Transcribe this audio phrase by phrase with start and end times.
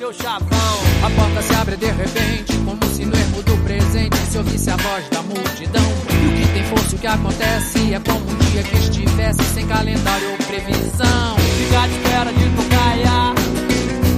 [0.00, 0.78] seu chavão.
[1.04, 4.76] A porta se abre de repente, como se no ermo do presente se ouvisse a
[4.76, 5.84] voz da multidão.
[6.08, 9.66] E o que tem força, o que acontece é como um dia que estivesse sem
[9.66, 11.36] calendário ou previsão.
[11.36, 13.34] Ficar de espera de não caia.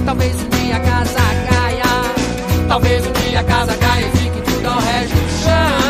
[0.05, 1.19] Talvez um dia a casa
[1.49, 2.67] caia.
[2.69, 5.82] Talvez um dia a casa caia e fique tudo ao resto do chão.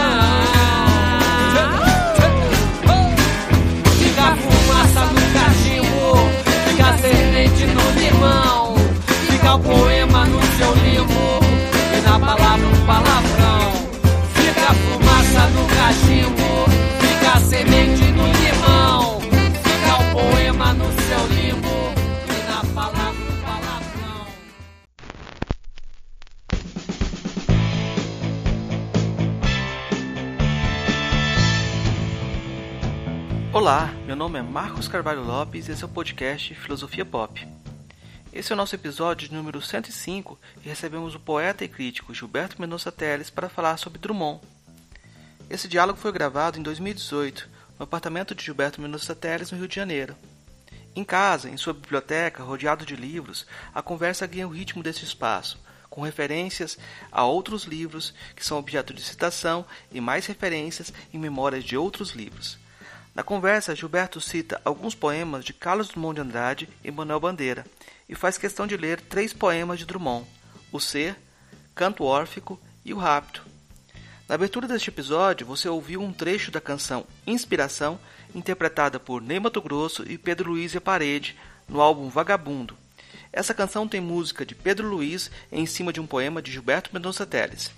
[34.14, 37.48] Meu nome é Marcos Carvalho Lopes e esse é o podcast Filosofia Pop.
[38.32, 42.92] Esse é o nosso episódio número 105 e recebemos o poeta e crítico Gilberto Mendonça
[42.92, 44.40] Teles para falar sobre Drummond.
[45.50, 49.76] Esse diálogo foi gravado em 2018 no apartamento de Gilberto Mendonça Teles, no Rio de
[49.76, 50.16] Janeiro.
[50.96, 55.60] Em casa, em sua biblioteca, rodeado de livros, a conversa ganha o ritmo desse espaço,
[55.90, 56.78] com referências
[57.12, 62.12] a outros livros que são objeto de citação e mais referências em memórias de outros
[62.12, 62.62] livros.
[63.16, 67.66] Na conversa, Gilberto cita alguns poemas de Carlos Drummond de Andrade e Manuel Bandeira
[68.10, 70.26] e faz questão de ler três poemas de Drummond:
[70.72, 71.16] O Ser,
[71.76, 73.46] Canto Órfico e O Rapto.
[74.28, 78.00] Na abertura deste episódio, você ouviu um trecho da canção Inspiração,
[78.34, 82.76] interpretada por Ney Mato Grosso e Pedro Luiz e a Parede, no álbum Vagabundo.
[83.32, 87.28] Essa canção tem música de Pedro Luiz em cima de um poema de Gilberto Mendonça
[87.28, 87.72] Teles.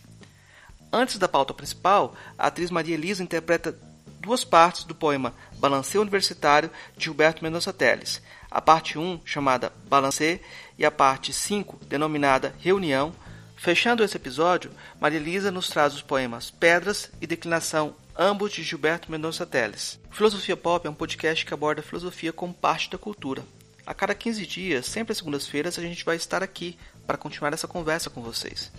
[0.94, 3.78] Antes da pauta principal, a atriz Maria Elisa interpreta
[4.26, 8.20] duas partes do poema Balancê Universitário de Gilberto Mendonça Teles.
[8.50, 10.42] A parte 1, chamada Balancê,
[10.80, 13.14] e a parte 5, denominada Reunião.
[13.56, 19.12] Fechando esse episódio, Maria Elisa nos traz os poemas Pedras e Declinação, ambos de Gilberto
[19.12, 20.00] Mendonça Teles.
[20.10, 23.44] Filosofia Pop é um podcast que aborda a filosofia como parte da cultura.
[23.86, 27.68] A cada 15 dias, sempre às segundas-feiras, a gente vai estar aqui para continuar essa
[27.68, 28.72] conversa com vocês.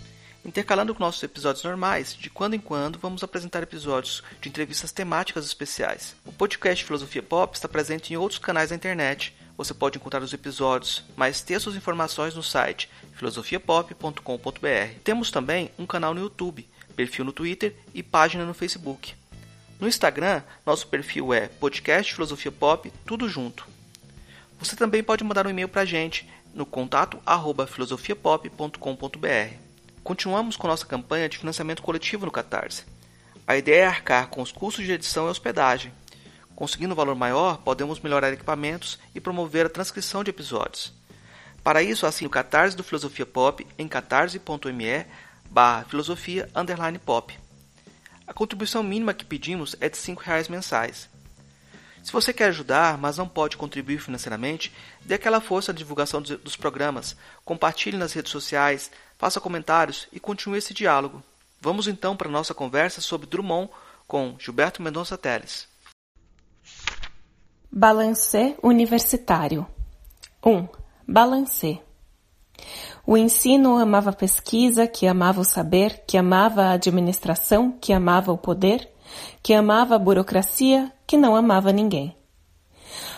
[0.47, 5.45] Intercalando com nossos episódios normais, de quando em quando vamos apresentar episódios de entrevistas temáticas
[5.45, 6.15] especiais.
[6.25, 9.35] O podcast Filosofia Pop está presente em outros canais da internet.
[9.57, 14.99] Você pode encontrar os episódios, mais textos e informações no site filosofiapop.com.br.
[15.03, 16.65] Temos também um canal no YouTube,
[16.95, 19.15] perfil no Twitter e página no Facebook.
[19.81, 23.67] No Instagram, nosso perfil é podcast Filosofia Pop, tudo junto.
[24.59, 27.19] Você também pode mandar um e-mail para a gente no contato
[27.67, 29.66] filosofiapop.com.br.
[30.07, 32.85] Continuamos com nossa campanha de financiamento coletivo no Catarse.
[33.45, 35.91] A ideia é arcar com os custos de edição e hospedagem.
[36.55, 40.93] Conseguindo um valor maior, podemos melhorar equipamentos e promover a transcrição de episódios.
[41.61, 45.05] Para isso, assine o Catarse do Filosofia Pop em catarse.me
[45.49, 47.37] barra filosofia underline pop.
[48.25, 51.09] A contribuição mínima que pedimos é de R$ 5,00 mensais.
[52.01, 54.73] Se você quer ajudar, mas não pode contribuir financeiramente,
[55.03, 60.59] dê aquela força na divulgação dos programas, compartilhe nas redes sociais, faça comentários e continue
[60.59, 61.23] esse diálogo.
[61.59, 63.69] Vamos então para a nossa conversa sobre Drummond
[64.07, 65.67] com Gilberto Mendonça Teles.
[67.71, 69.67] Balancê Universitário
[70.45, 70.49] 1.
[70.49, 70.67] Um,
[71.07, 71.81] Balancê
[73.05, 78.31] O ensino amava a pesquisa, que amava o saber, que amava a administração, que amava
[78.31, 78.89] o poder,
[79.41, 82.15] que amava a burocracia, que não amava ninguém.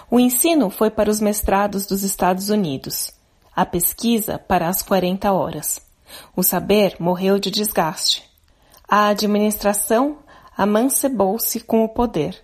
[0.09, 3.11] O ensino foi para os mestrados dos Estados Unidos,
[3.55, 5.88] a pesquisa para as 40 horas.
[6.35, 8.23] O saber morreu de desgaste.
[8.87, 10.17] A administração
[10.57, 12.43] amancebou-se com o poder.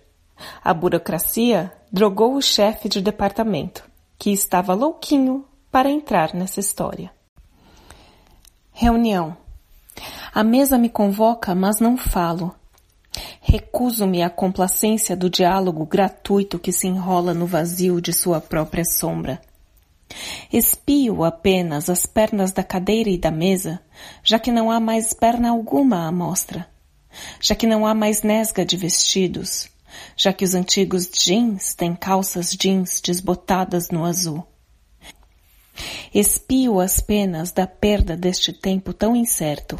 [0.62, 3.84] A burocracia drogou o chefe de departamento,
[4.18, 7.10] que estava louquinho para entrar nessa história.
[8.72, 9.36] Reunião.
[10.32, 12.54] A mesa me convoca, mas não falo.
[13.40, 19.40] Recuso-me à complacência do diálogo gratuito que se enrola no vazio de sua própria sombra.
[20.52, 23.80] Espio apenas as pernas da cadeira e da mesa,
[24.22, 26.68] já que não há mais perna alguma à mostra,
[27.40, 29.68] já que não há mais nesga de vestidos,
[30.16, 34.46] já que os antigos jeans têm calças jeans desbotadas no azul.
[36.14, 39.78] Espio as penas da perda deste tempo tão incerto.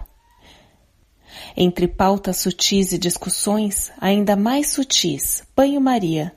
[1.56, 6.34] Entre pautas sutis e discussões ainda mais sutis, banho-maria,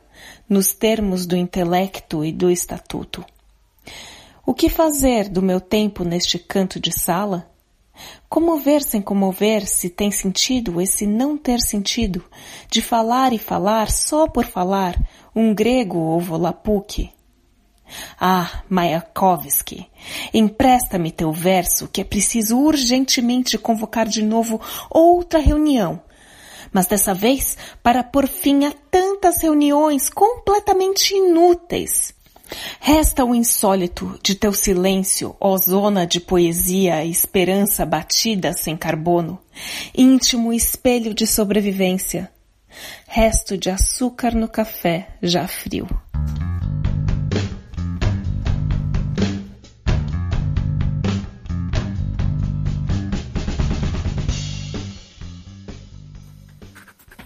[0.47, 3.25] nos termos do intelecto e do estatuto.
[4.49, 7.47] O que fazer do meu tempo neste canto de sala?
[8.27, 12.25] Comover sem comover se tem sentido esse não ter sentido,
[12.67, 14.99] de falar e falar só por falar,
[15.35, 17.11] um grego ou volapuque?
[18.19, 19.85] Ah, Mayakovsky,
[20.33, 24.59] empresta-me teu verso que é preciso urgentemente convocar de novo
[24.89, 26.01] outra reunião.
[26.73, 32.17] Mas dessa vez para pôr fim a tantas reuniões completamente inúteis.
[32.79, 39.39] Resta o insólito de teu silêncio, ó zona de poesia e esperança batida sem carbono,
[39.95, 42.31] íntimo espelho de sobrevivência.
[43.07, 45.87] Resto de açúcar no café já frio.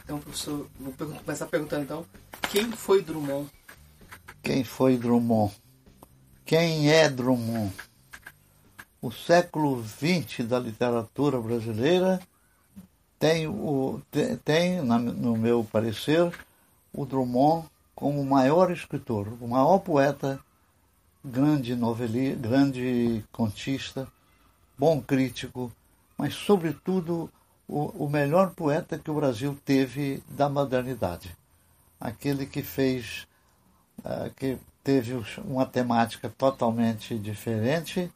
[0.03, 2.05] Então, professor, vou começar perguntando então,
[2.51, 3.49] quem foi Drummond?
[4.43, 5.55] Quem foi Drummond?
[6.45, 7.73] Quem é Drummond?
[9.01, 12.19] O século XX da literatura brasileira
[13.17, 14.01] tem, o,
[14.43, 16.29] tem no meu parecer,
[16.91, 20.37] o Drummond como o maior escritor, o maior poeta,
[21.23, 24.05] grande novelista, grande contista,
[24.77, 25.71] bom crítico,
[26.17, 27.31] mas, sobretudo,
[27.65, 31.33] o, o melhor poeta que o Brasil teve da modernidade.
[31.97, 33.25] Aquele que fez,
[34.35, 35.13] que teve
[35.45, 38.11] uma temática totalmente diferente,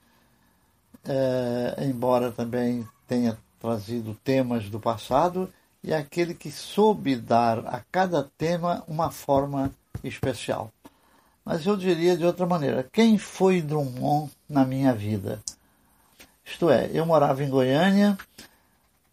[1.06, 5.52] uh, embora também tenha trazido temas do passado,
[5.84, 9.72] e aquele que soube dar a cada tema uma forma
[10.04, 10.72] especial.
[11.46, 15.42] Mas eu diria de outra maneira: quem foi Drummond na minha vida?
[16.46, 18.18] Isto é, eu morava em Goiânia.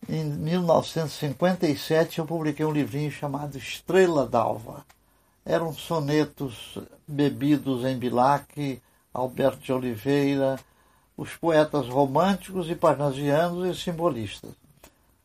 [0.08, 4.84] Em 1957 eu publiquei um livrinho chamado Estrela d'Alva.
[5.44, 8.81] Eram sonetos bebidos em Bilac,
[9.12, 10.58] Alberto de Oliveira,
[11.17, 14.50] os poetas românticos e parnasianos e simbolistas.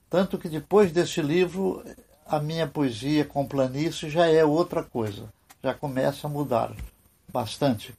[0.09, 1.83] Tanto que depois desse livro,
[2.25, 5.31] a minha poesia com planície já é outra coisa,
[5.63, 6.73] já começa a mudar
[7.31, 7.93] bastante.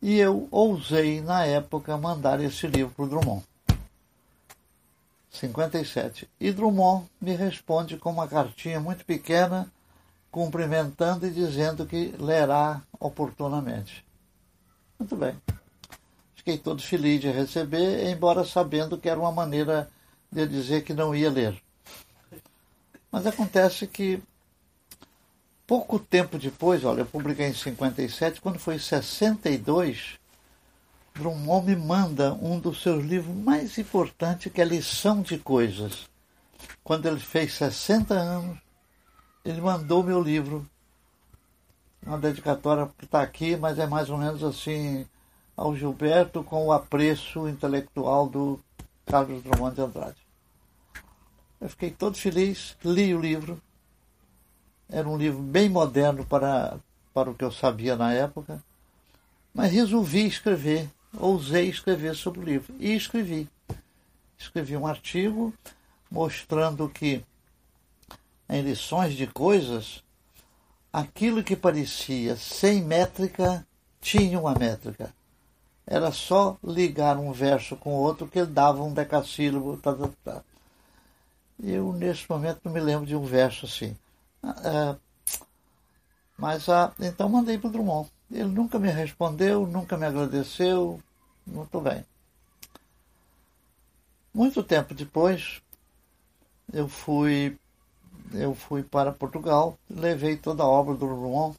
[0.00, 3.44] E eu ousei, na época, mandar esse livro para o Drummond.
[5.30, 6.28] 57.
[6.40, 9.70] E Drummond me responde com uma cartinha muito pequena,
[10.32, 14.04] cumprimentando e dizendo que lerá oportunamente.
[14.98, 15.36] Muito bem.
[16.34, 19.90] Fiquei todo feliz de receber, embora sabendo que era uma maneira
[20.32, 21.62] de dizer que não ia ler.
[23.10, 24.22] Mas acontece que
[25.66, 30.18] pouco tempo depois, olha, eu publiquei em 57, quando foi 62,
[31.14, 36.08] Drummond me manda um dos seus livros mais importantes, que é Lição de Coisas.
[36.82, 38.61] Quando ele fez 60 anos,
[39.44, 40.68] ele mandou meu livro,
[42.04, 45.06] uma dedicatória que está aqui, mas é mais ou menos assim,
[45.56, 48.60] ao Gilberto com o apreço intelectual do
[49.06, 50.16] Carlos Drummond de Andrade.
[51.60, 53.60] Eu fiquei todo feliz, li o livro.
[54.88, 56.76] Era um livro bem moderno para,
[57.14, 58.62] para o que eu sabia na época,
[59.54, 62.74] mas resolvi escrever, ousei escrever sobre o livro.
[62.78, 63.48] E escrevi.
[64.36, 65.54] Escrevi um artigo
[66.10, 67.24] mostrando que
[68.52, 70.02] em lições de coisas,
[70.92, 73.66] aquilo que parecia sem métrica
[74.00, 75.12] tinha uma métrica
[75.86, 79.76] era só ligar um verso com o outro que dava um decassílabo.
[79.76, 80.42] Tá, tá, tá.
[81.62, 83.96] Eu, nesse momento, não me lembro de um verso assim.
[84.42, 84.96] Ah, é,
[86.36, 88.10] mas ah, então mandei para o Drummond.
[88.30, 91.00] Ele nunca me respondeu, nunca me agradeceu.
[91.46, 92.04] Muito bem.
[94.32, 95.60] Muito tempo depois,
[96.72, 97.58] eu fui,
[98.34, 101.56] eu fui para Portugal, levei toda a obra do Drummond,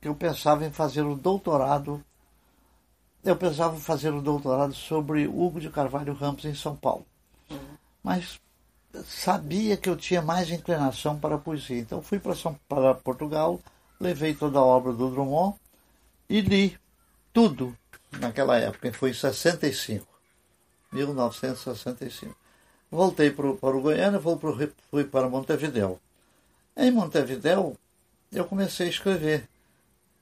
[0.00, 2.02] que eu pensava em fazer o doutorado
[3.22, 7.04] eu pensava fazer um doutorado sobre Hugo de Carvalho Ramos em São Paulo.
[8.02, 8.40] Mas
[9.04, 11.78] sabia que eu tinha mais inclinação para a poesia.
[11.78, 13.60] Então fui para, São, para Portugal,
[14.00, 15.56] levei toda a obra do Drummond
[16.28, 16.78] e li
[17.32, 17.76] tudo
[18.18, 18.90] naquela época.
[18.92, 20.06] Foi em 65,
[20.90, 22.34] 1965.
[22.90, 24.20] Voltei para, para o Goiânia,
[24.90, 26.00] fui para Montevidéu.
[26.76, 27.76] Em Montevidéu,
[28.32, 29.48] eu comecei a escrever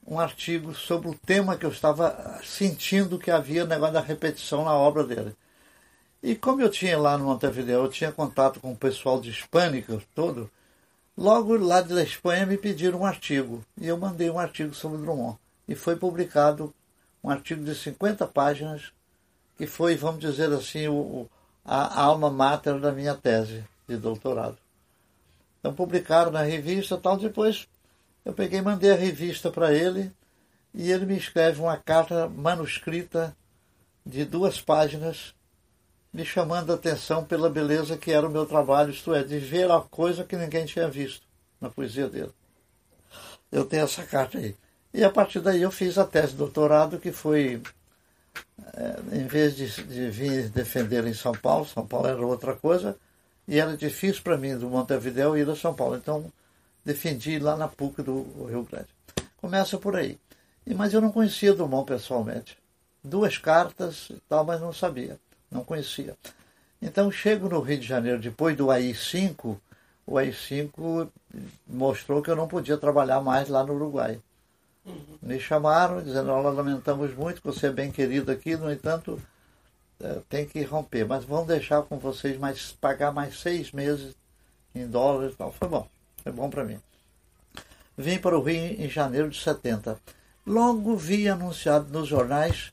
[0.07, 4.75] um artigo sobre o tema que eu estava sentindo que havia negócio da repetição na
[4.75, 5.35] obra dele.
[6.23, 10.03] E como eu tinha lá no Montevideo, eu tinha contato com o pessoal de Hispânica
[10.15, 10.51] todo,
[11.17, 13.65] logo lá da Espanha me pediram um artigo.
[13.81, 15.39] E eu mandei um artigo sobre Drummond.
[15.67, 16.75] E foi publicado
[17.23, 18.93] um artigo de 50 páginas,
[19.57, 21.29] que foi, vamos dizer assim, o,
[21.69, 24.57] a alma mater da minha tese de doutorado.
[25.61, 27.69] Então publicaram na revista tal, depois
[28.25, 30.11] eu peguei mandei a revista para ele
[30.73, 33.37] e ele me escreve uma carta manuscrita
[34.05, 35.35] de duas páginas,
[36.11, 39.71] me chamando a atenção pela beleza que era o meu trabalho, isto é, de ver
[39.71, 41.27] a coisa que ninguém tinha visto
[41.61, 42.33] na poesia dele.
[43.53, 44.57] Eu tenho essa carta aí.
[44.95, 47.61] E a partir daí eu fiz a tese de doutorado, que foi,
[49.13, 52.97] em vez de, de vir defender em São Paulo, São Paulo era outra coisa,
[53.47, 55.97] e era difícil para mim, do Montevideo, ir a São Paulo.
[55.97, 56.31] Então,
[56.85, 58.89] defendi lá na PUC do Rio Grande.
[59.39, 60.19] Começa por aí.
[60.67, 62.59] E, mas eu não conhecia Drummond pessoalmente.
[63.03, 65.19] Duas cartas e tal, mas não sabia,
[65.51, 66.15] não conhecia.
[66.81, 69.57] Então, chego no Rio de Janeiro, depois do AI-5,
[70.07, 71.09] o AI-5
[71.67, 74.21] mostrou que eu não podia trabalhar mais lá no Uruguai.
[75.21, 79.21] Me chamaram, dizendo, nós lamentamos muito, você é bem querido aqui, no entanto,
[80.01, 84.15] é, tem que romper, mas vamos deixar com vocês mais, pagar mais seis meses
[84.75, 85.53] em dólares tal.
[85.53, 85.89] Foi bom,
[86.23, 86.81] foi bom para mim.
[87.97, 89.99] Vim para o Rio em janeiro de 70.
[90.47, 92.73] Logo vi anunciado nos jornais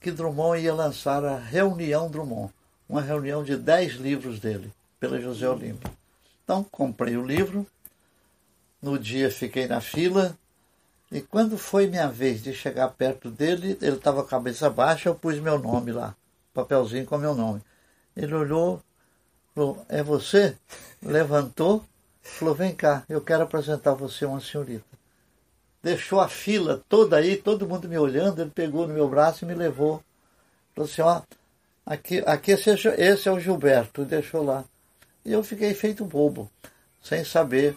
[0.00, 2.52] que Drummond ia lançar a Reunião Drummond,
[2.88, 5.90] uma reunião de dez livros dele, pela José Olímpio.
[6.44, 7.66] Então, comprei o livro,
[8.82, 10.36] no dia fiquei na fila,
[11.10, 15.08] e quando foi minha vez de chegar perto dele, ele estava com a cabeça baixa,
[15.08, 16.16] eu pus meu nome lá,
[16.52, 17.62] papelzinho com meu nome.
[18.16, 18.82] Ele olhou,
[19.54, 20.56] falou, é você?
[21.00, 21.84] Levantou,
[22.22, 24.84] falou, vem cá, eu quero apresentar você a uma senhorita.
[25.80, 29.48] Deixou a fila toda aí, todo mundo me olhando, ele pegou no meu braço e
[29.48, 30.02] me levou.
[30.74, 31.22] Falou assim, ó,
[31.84, 34.64] aqui, aqui esse, é, esse é o Gilberto, deixou lá.
[35.24, 36.50] E eu fiquei feito bobo,
[37.00, 37.76] sem saber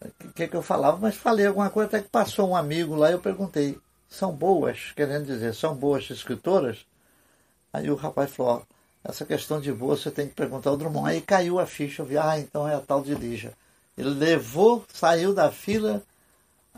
[0.00, 3.10] o que, que eu falava, mas falei alguma coisa, até que passou um amigo lá
[3.10, 3.78] e eu perguntei,
[4.08, 6.86] são boas, querendo dizer, são boas escritoras?
[7.72, 8.64] Aí o rapaz falou,
[9.04, 11.08] essa questão de boa você tem que perguntar ao Drummond.
[11.08, 13.52] Aí caiu a ficha, eu vi, ah, então é a tal de Lígia.
[13.96, 16.02] Ele levou, saiu da fila,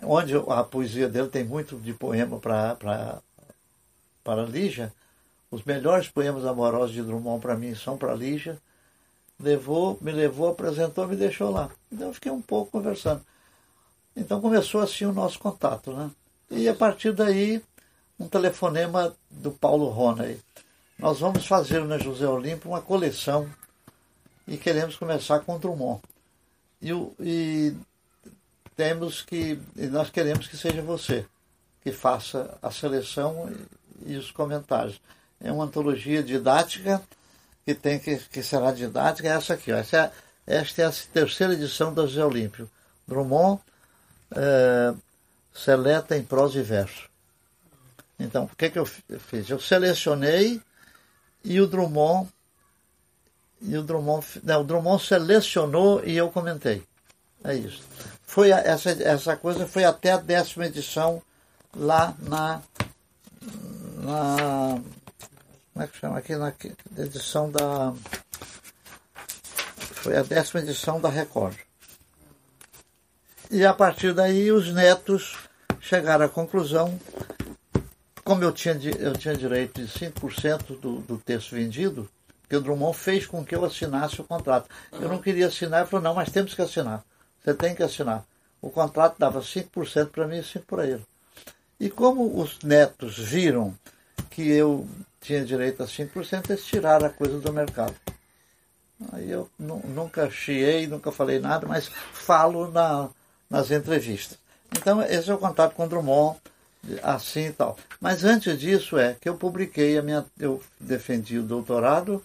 [0.03, 3.21] onde a poesia dele tem muito de poema para
[4.25, 4.93] para Lígia.
[5.51, 8.59] Os melhores poemas amorosos de Drummond para mim são para Lígia
[9.41, 11.71] levou, me levou, apresentou, me deixou lá.
[11.91, 13.25] Então eu fiquei um pouco conversando.
[14.15, 16.11] Então começou assim o nosso contato, né?
[16.51, 17.63] E a partir daí,
[18.19, 20.39] um telefonema do Paulo Roney.
[20.99, 23.49] Nós vamos fazer na José Olímpio uma coleção
[24.47, 26.03] e queremos começar com Drummond.
[26.83, 27.77] E, e
[28.77, 31.25] temos que, e nós queremos que seja você
[31.83, 33.51] que faça a seleção
[34.05, 35.01] e, e os comentários.
[35.41, 37.03] É uma antologia didática
[37.75, 39.73] que tem que, que será didática é essa aqui.
[39.73, 39.77] Ó.
[39.77, 40.13] Essa,
[40.47, 42.69] é, esta é a terceira edição do Zé Olímpio.
[43.07, 43.61] Drummond
[44.33, 44.95] é,
[45.55, 47.09] seleta em prosa e verso.
[48.19, 49.49] Então, o que, que eu fiz?
[49.49, 50.61] Eu selecionei
[51.45, 52.29] e o Drummond
[53.63, 56.83] e o Drummond, não, o Drummond selecionou e eu comentei.
[57.45, 57.83] É isso.
[58.23, 61.23] Foi a, essa, essa coisa foi até a décima edição
[61.75, 62.63] lá na,
[64.03, 64.81] na
[65.73, 66.53] como é que chama aqui na
[66.99, 67.95] edição da.
[70.03, 71.57] Foi a décima edição da Record.
[73.51, 75.37] E a partir daí os netos
[75.81, 76.99] chegaram à conclusão,
[78.23, 82.09] como eu tinha, eu tinha direito de 5% do, do texto vendido,
[82.49, 84.69] que o Drummond fez com que eu assinasse o contrato.
[84.93, 87.05] Eu não queria assinar, ele falou, não, mas temos que assinar.
[87.43, 88.25] Você tem que assinar.
[88.63, 91.05] O contrato dava 5% para mim e 5% para ele.
[91.79, 93.75] E como os netos viram
[94.31, 94.87] que eu
[95.21, 97.95] tinha direito a 5%, eles tiraram a coisa do mercado.
[99.13, 103.09] Aí eu nunca chiei, nunca falei nada, mas falo na,
[103.49, 104.39] nas entrevistas.
[104.73, 106.39] Então, esse é o contato com Drummond,
[107.03, 107.79] assim e tal.
[108.01, 110.25] Mas antes disso é que eu publiquei a minha.
[110.39, 112.25] Eu defendi o doutorado,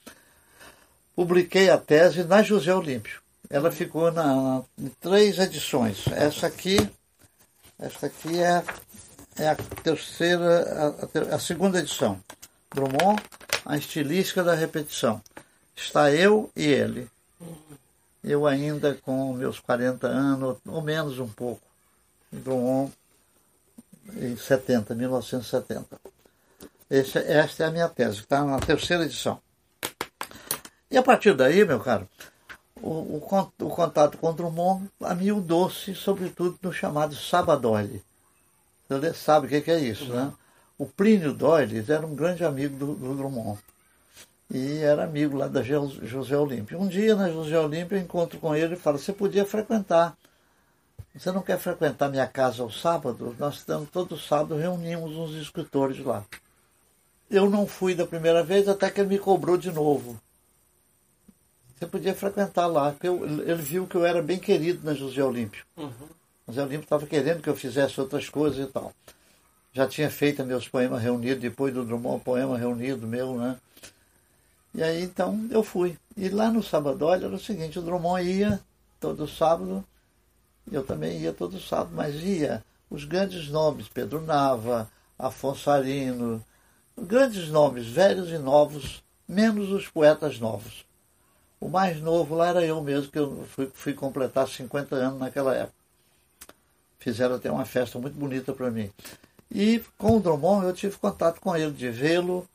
[1.16, 3.22] publiquei a tese na José Olímpio.
[3.50, 6.06] Ela ficou na, em três edições.
[6.12, 6.78] Essa aqui,
[7.80, 8.64] essa aqui é,
[9.38, 11.00] é a terceira,
[11.32, 12.20] a, a segunda edição.
[12.76, 13.24] Drummond,
[13.66, 15.22] a estilística da repetição.
[15.76, 17.10] Está eu e ele.
[18.22, 21.62] Eu ainda com meus 40 anos, ou menos um pouco.
[22.32, 22.92] Drummond
[24.18, 26.00] em 70, 1970.
[26.90, 29.40] Esse, esta é a minha tese, está na terceira edição.
[30.92, 32.08] E a partir daí, meu caro,
[32.82, 38.04] o, o, o contato com Drummond amiudou-se, sobretudo no chamado Sabadoli.
[38.88, 40.26] Você sabe o que, que é isso, uhum.
[40.26, 40.34] né?
[40.78, 43.60] O Plínio Doyle era um grande amigo do, do Drummond.
[44.52, 46.80] E era amigo lá da José Olímpio.
[46.80, 50.16] Um dia na José Olímpio eu encontro com ele e falo, você podia frequentar.
[51.16, 53.34] Você não quer frequentar minha casa ao sábado?
[53.40, 56.26] Nós estamos todo sábado, reunimos uns escritores lá.
[57.32, 60.20] Eu não fui da primeira vez até que ele me cobrou de novo.
[61.76, 65.24] Você podia frequentar lá, porque eu, ele viu que eu era bem querido na José
[65.24, 65.66] Olímpio.
[65.78, 65.92] Uhum.
[66.48, 68.94] José Olímpio estava querendo que eu fizesse outras coisas e tal
[69.76, 73.58] já tinha feito meus poemas reunidos, depois do Drummond, poema reunido meu, né?
[74.74, 75.98] E aí então eu fui.
[76.16, 78.62] E lá no sábado era o seguinte, o Drummond ia
[79.02, 79.84] todo sábado,
[80.72, 84.90] eu também ia todo sábado, mas ia os grandes nomes, Pedro Nava,
[85.20, 86.42] Afonso Arino,
[86.98, 90.86] grandes nomes, velhos e novos, menos os poetas novos.
[91.60, 95.54] O mais novo lá era eu mesmo, que eu fui, fui completar 50 anos naquela
[95.54, 95.76] época.
[96.98, 98.90] Fizeram até uma festa muito bonita para mim.
[99.52, 102.48] E com o Drummond eu tive contato com ele, de vê-lo,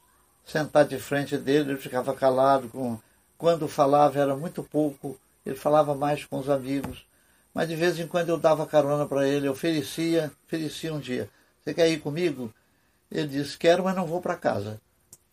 [0.45, 2.99] sentar de frente dele, ele ficava calado, com,
[3.39, 7.07] quando falava era muito pouco, ele falava mais com os amigos.
[7.55, 11.29] Mas de vez em quando eu dava carona para ele, oferecia, oferecia um dia.
[11.63, 12.53] Você quer ir comigo?
[13.11, 14.81] Ele disse, quero, mas não vou para casa.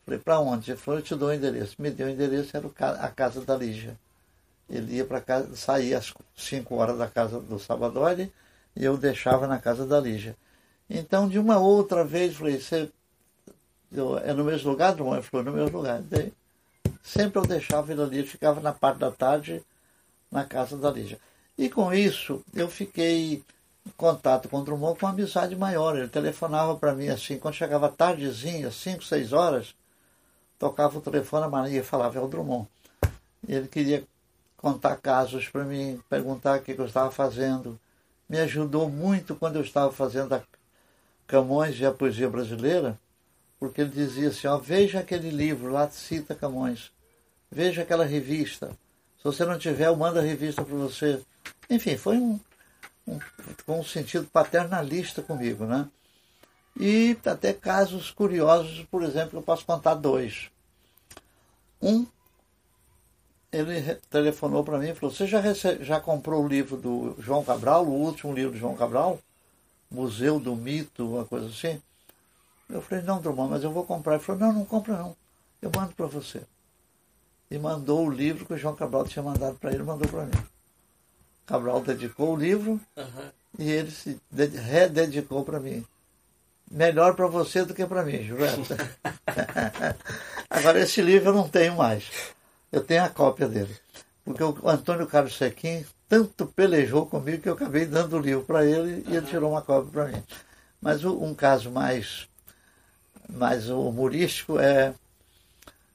[0.03, 0.71] Falei, para onde?
[0.71, 1.75] Ele falou, eu te dou o endereço.
[1.77, 2.67] Me deu o endereço, era
[3.01, 3.97] a casa da Lígia.
[4.69, 8.31] Ele ia para casa, saía às 5 horas da casa do Salvador e
[8.75, 10.35] eu deixava na casa da Lígia.
[10.89, 12.89] Então, de uma outra vez, falei, você
[13.91, 15.17] eu, é no mesmo lugar, Drummond?
[15.17, 16.01] Ele falou, no mesmo lugar.
[16.01, 16.33] Daí,
[17.03, 19.63] sempre eu deixava ele ali, ficava na parte da tarde
[20.31, 21.19] na casa da Lígia.
[21.57, 23.43] E com isso, eu fiquei
[23.85, 25.97] em contato com o Drummond com uma amizade maior.
[25.97, 29.73] Ele telefonava para mim assim, quando chegava tardezinha, 5, 6 horas,
[30.59, 32.67] tocava o telefone, a Maria falava, é o Drummond.
[33.47, 34.03] Ele queria
[34.57, 37.79] contar casos para mim, perguntar o que eu estava fazendo.
[38.27, 40.41] Me ajudou muito quando eu estava fazendo a
[41.27, 42.97] Camões e a poesia brasileira,
[43.59, 46.91] porque ele dizia assim, ó, veja aquele livro, lá cita Camões,
[47.51, 48.69] veja aquela revista.
[49.17, 51.21] Se você não tiver, eu mando a revista para você.
[51.69, 52.39] Enfim, foi um,
[53.07, 53.19] um,
[53.65, 55.87] com um sentido paternalista comigo, né?
[56.79, 60.49] E até casos curiosos, por exemplo, eu posso contar dois.
[61.81, 62.05] Um,
[63.51, 65.41] ele telefonou para mim e falou: Você já,
[65.81, 69.19] já comprou o livro do João Cabral, o último livro do João Cabral?
[69.89, 71.81] Museu do Mito, uma coisa assim?
[72.69, 74.15] Eu falei: Não, Drummond, mas eu vou comprar.
[74.15, 75.15] Ele falou: Não, não compra não.
[75.61, 76.41] Eu mando para você.
[77.49, 80.43] E mandou o livro que o João Cabral tinha mandado para ele, mandou para mim.
[81.45, 83.31] Cabral dedicou o livro uhum.
[83.57, 85.85] e ele se rededicou para mim
[86.69, 88.61] melhor para você do que para mim, Gilberto.
[90.49, 92.09] Agora, esse livro eu não tenho mais.
[92.71, 93.75] Eu tenho a cópia dele.
[94.23, 98.65] Porque o Antônio Carlos Sequim tanto pelejou comigo que eu acabei dando o livro para
[98.65, 100.23] ele e ele tirou uma cópia para mim.
[100.81, 102.27] Mas um caso mais,
[103.29, 104.93] mais humorístico é,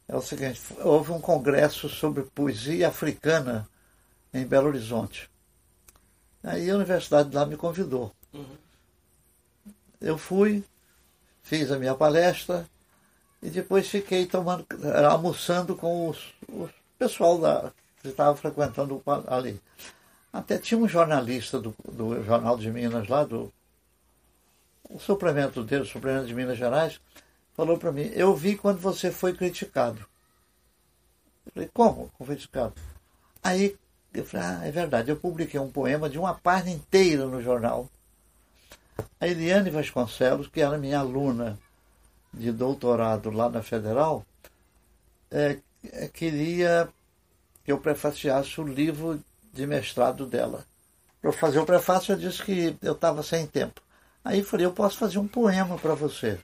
[0.08, 3.68] é o seguinte: houve um congresso sobre poesia africana
[4.34, 5.30] em Belo Horizonte.
[6.42, 8.12] Aí a universidade lá me convidou.
[8.34, 8.56] Uhum.
[10.00, 10.64] Eu fui,
[11.42, 12.66] fiz a minha palestra
[13.40, 14.66] e depois fiquei tomando,
[15.08, 16.10] almoçando com
[16.48, 17.72] o pessoal da,
[18.02, 19.60] que estava frequentando ali.
[20.32, 23.52] Até tinha um jornalista do, do Jornal de Minas lá, do
[24.88, 27.00] o suplemento dele, o suplemento de Minas Gerais,
[27.54, 30.04] falou para mim, eu vi quando você foi criticado.
[31.46, 32.10] Eu falei, como?
[32.16, 32.74] Como criticado?
[33.42, 33.76] Aí
[34.12, 37.88] eu falei, ah, é verdade, eu publiquei um poema de uma página inteira no jornal
[39.20, 41.58] a Eliane Vasconcelos, que era minha aluna
[42.32, 44.26] de doutorado lá na Federal,
[45.30, 45.58] é,
[46.12, 46.88] queria
[47.64, 50.64] que eu prefaciasse o livro de mestrado dela.
[51.20, 53.80] Para fazer o prefácio, eu disse que eu estava sem tempo.
[54.24, 56.38] Aí falei, eu posso fazer um poema para você.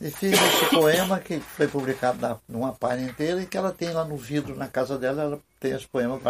[0.00, 3.90] E fiz esse poema que foi publicado na, numa página inteira e que ela tem
[3.90, 6.20] lá no vidro na casa dela, ela tem esse poema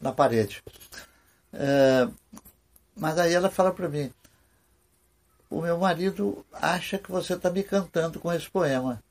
[0.00, 0.62] na parede.
[1.52, 2.08] É,
[2.94, 4.12] mas aí ela fala para mim:
[5.50, 9.02] o meu marido acha que você está me cantando com esse poema.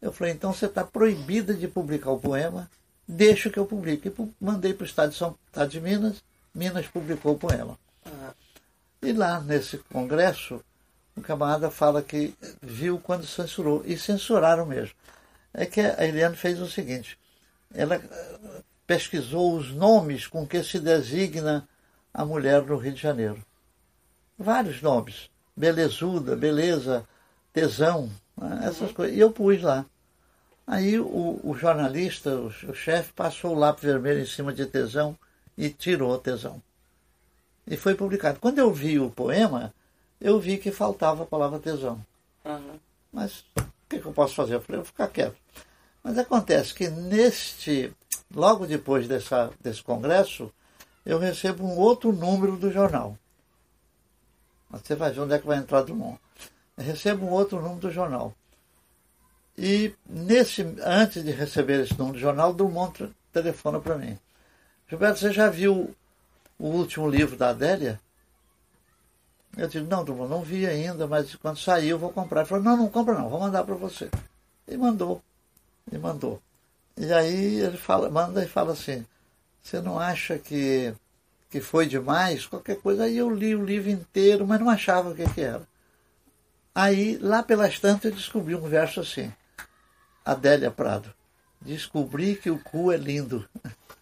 [0.00, 2.70] Eu falei: então você está proibida de publicar o poema,
[3.10, 4.08] deixa que eu publique.
[4.08, 6.22] E mandei para o Estado de, São, Estado de Minas,
[6.54, 7.78] Minas publicou o poema.
[8.06, 8.32] Ah.
[9.02, 10.62] E lá nesse congresso,
[11.16, 14.94] um camarada fala que viu quando censurou, e censuraram mesmo.
[15.52, 17.18] É que a Eliane fez o seguinte:
[17.74, 21.68] ela eh, pesquisou os nomes com que se designa
[22.12, 23.44] a mulher no Rio de Janeiro.
[24.38, 25.30] Vários nomes.
[25.56, 27.06] Belezuda, beleza,
[27.52, 28.60] tesão, né?
[28.64, 28.94] essas uhum.
[28.94, 29.16] coisas.
[29.16, 29.84] E eu pus lá.
[30.70, 35.18] Aí o, o jornalista, o, o chefe, passou o lápis vermelho em cima de tesão
[35.58, 36.62] e tirou o tesão.
[37.66, 38.38] E foi publicado.
[38.38, 39.74] Quando eu vi o poema,
[40.20, 42.00] eu vi que faltava a palavra tesão.
[42.44, 42.78] Uhum.
[43.12, 44.54] Mas o que, que, eu posso fazer?
[44.54, 45.34] Eu falei, eu vou ficar quieto.
[46.04, 47.92] Mas acontece que neste,
[48.32, 50.52] logo depois dessa, desse congresso,
[51.04, 53.18] eu recebo um outro número do jornal.
[54.70, 56.20] Você vai ver onde é que vai entrar Drummond.
[56.78, 58.32] Eu recebo um outro número do jornal.
[59.56, 64.18] E nesse, antes de receber esse número do jornal, Drummond telefona para mim.
[64.88, 65.94] Gilberto, você já viu
[66.58, 68.00] o último livro da Adélia?
[69.56, 72.40] Eu digo, não, Drummond, não vi ainda, mas quando sair eu vou comprar.
[72.40, 74.10] Ele falou, não, não compra não, vou mandar para você.
[74.66, 75.22] E mandou.
[75.90, 76.40] E mandou.
[76.96, 79.04] E aí ele fala, manda e fala assim,
[79.62, 80.94] você não acha que
[81.50, 83.04] que foi demais, qualquer coisa.
[83.04, 85.62] Aí eu li o livro inteiro, mas não achava o que, que era.
[86.72, 89.32] Aí, lá pelas tantas, eu descobri um verso assim.
[90.24, 91.12] Adélia Prado.
[91.60, 93.46] Descobri que o cu é lindo.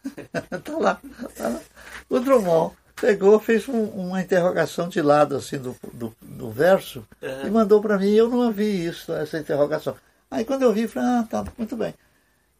[0.32, 1.00] tá, lá,
[1.36, 1.60] tá lá.
[2.08, 7.46] O Drummond pegou, fez um, uma interrogação de lado assim do, do, do verso uhum.
[7.46, 8.10] e mandou para mim.
[8.10, 9.96] Eu não vi isso, essa interrogação.
[10.30, 11.94] Aí quando eu vi, falei, ah, tá, muito bem.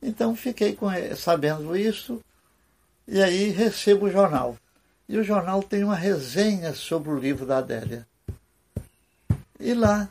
[0.03, 2.21] Então fiquei com, sabendo isso
[3.07, 4.57] e aí recebo o jornal.
[5.09, 8.07] E o jornal tem uma resenha sobre o livro da Adélia.
[9.59, 10.09] E lá,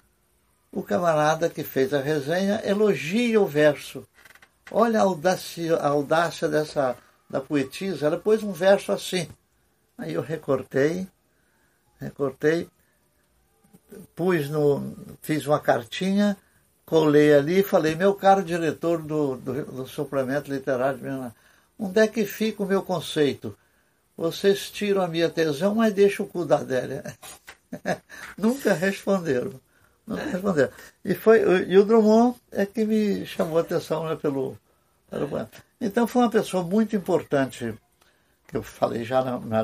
[0.72, 4.08] o camarada que fez a resenha elogia o verso.
[4.72, 6.98] Olha a audácia, a audácia dessa,
[7.30, 8.08] da poetisa.
[8.08, 9.28] Ela pôs um verso assim.
[9.98, 11.08] Aí eu recortei,
[12.00, 12.70] recortei,
[14.16, 14.96] pus no.
[15.22, 16.38] fiz uma cartinha,
[16.86, 21.00] colei ali e falei, meu caro diretor do, do, do suplemento literário,
[21.80, 23.58] onde é que fica o meu conceito?
[24.16, 27.04] Vocês tiram a minha tesão, mas deixam o cu da Adélia.
[28.38, 29.60] Nunca responderam.
[30.08, 30.72] Nunca responderam.
[31.04, 34.58] E, foi, e o Drummond é que me chamou a atenção né, pelo,
[35.10, 35.28] pelo.
[35.82, 37.76] Então foi uma pessoa muito importante
[38.48, 39.64] que eu falei já, na, na,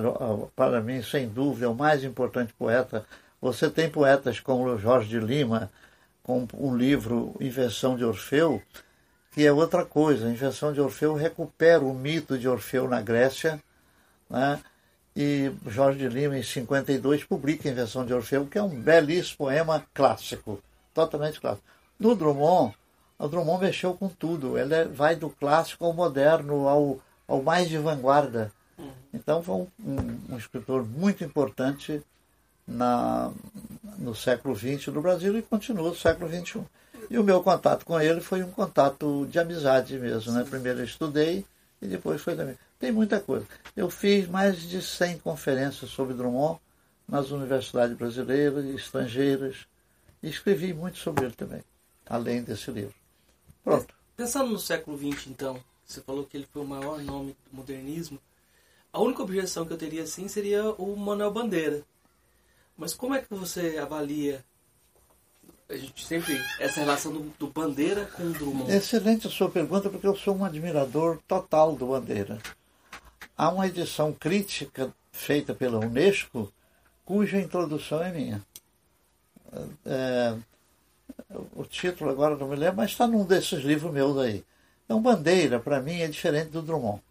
[0.53, 3.05] para mim, sem dúvida, é o mais importante poeta.
[3.41, 5.71] Você tem poetas como Jorge de Lima,
[6.21, 8.61] com um livro Invenção de Orfeu,
[9.31, 10.29] que é outra coisa.
[10.29, 13.59] Invenção de Orfeu recupera o mito de Orfeu na Grécia,
[14.29, 14.59] né?
[15.15, 19.37] E Jorge de Lima, em 52, publica a Invenção de Orfeu, que é um belíssimo
[19.37, 20.59] poema clássico,
[20.93, 21.67] totalmente clássico.
[21.99, 22.75] No Drummond,
[23.19, 24.57] o Drummond mexeu com tudo.
[24.57, 28.51] Ele é, vai do clássico ao moderno, ao, ao mais de vanguarda.
[29.13, 32.01] Então foi um, um, um escritor muito importante
[32.67, 33.31] na,
[33.99, 36.61] no século XX no Brasil e continua no século XXI.
[37.09, 40.31] E o meu contato com ele foi um contato de amizade mesmo.
[40.33, 40.43] Né?
[40.49, 41.45] Primeiro eu estudei
[41.81, 42.57] e depois foi também.
[42.83, 43.47] Tem muita coisa.
[43.77, 46.59] Eu fiz mais de 100 conferências sobre Drummond
[47.07, 49.65] nas universidades brasileiras e estrangeiras
[50.21, 51.63] e escrevi muito sobre ele também,
[52.05, 52.93] além desse livro.
[53.63, 53.95] Pronto.
[54.17, 58.19] Pensando no século XX, então, você falou que ele foi o maior nome do modernismo.
[58.91, 61.83] A única objeção que eu teria assim seria o Manuel Bandeira.
[62.77, 64.43] Mas como é que você avalia
[65.69, 68.69] a gente sempre essa relação do, do, Bandeira com o Drummond?
[68.73, 72.41] Excelente a sua pergunta, porque eu sou um admirador total do Bandeira.
[73.37, 76.51] Há uma edição crítica feita pela Unesco,
[77.05, 78.41] cuja introdução é minha.
[79.85, 80.35] É,
[81.55, 84.43] o título agora não me lembro, mas está num desses livros meus aí.
[84.85, 87.01] Então, Bandeira, para mim, é diferente do Drummond.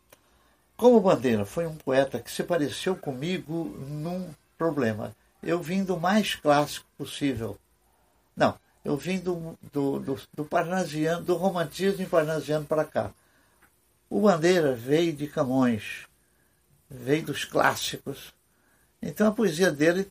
[0.76, 5.14] Como Bandeira foi um poeta que se pareceu comigo num problema.
[5.42, 7.58] Eu vim do mais clássico possível.
[8.36, 8.54] Não,
[8.84, 13.10] eu vim do, do, do, do parnasiano, do romantismo parnasiano para cá.
[14.08, 16.06] O Bandeira veio de Camões,
[16.92, 18.32] veio dos clássicos.
[19.00, 20.10] Então a poesia dele,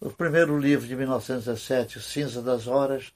[0.00, 3.12] o primeiro livro de 1917, Cinza das Horas,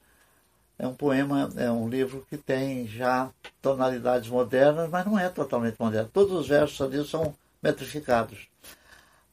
[0.79, 5.77] é um poema, é um livro que tem já tonalidades modernas, mas não é totalmente
[5.79, 6.11] moderno.
[6.13, 8.49] Todos os versos ali são metrificados.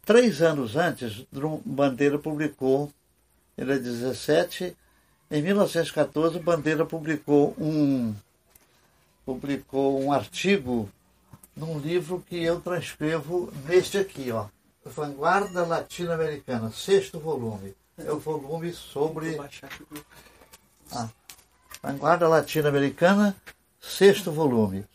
[0.05, 1.25] Três anos antes,
[1.65, 2.91] Bandeira publicou,
[3.57, 4.75] ele é 17,
[5.31, 8.15] em 1914, Bandeira publicou um,
[9.25, 10.89] publicou um artigo
[11.59, 14.45] num livro que eu transcrevo neste aqui, ó.
[14.85, 17.75] Vanguarda Latino-Americana, sexto volume.
[17.97, 19.37] É o volume sobre.
[20.91, 21.09] Ah,
[21.83, 23.35] Vanguarda Latino-Americana,
[23.79, 24.85] sexto volume.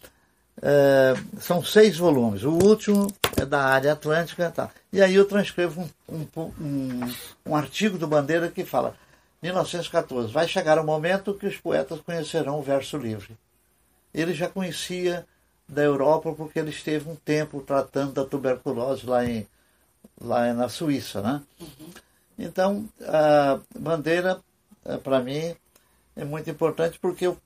[0.62, 2.44] É, são seis volumes.
[2.44, 4.50] O último é da área atlântica.
[4.50, 4.70] Tá.
[4.90, 7.14] E aí eu transcrevo um, um, um,
[7.46, 8.96] um artigo do Bandeira que fala
[9.42, 10.32] 1914.
[10.32, 13.36] Vai chegar o momento que os poetas conhecerão o verso livre.
[14.14, 15.26] Ele já conhecia
[15.68, 19.46] da Europa porque ele esteve um tempo tratando da tuberculose lá, em,
[20.20, 21.20] lá na Suíça.
[21.20, 21.42] Né?
[21.60, 21.90] Uhum.
[22.38, 24.40] Então, a Bandeira,
[24.84, 25.54] é, para mim,
[26.16, 27.38] é muito importante porque eu,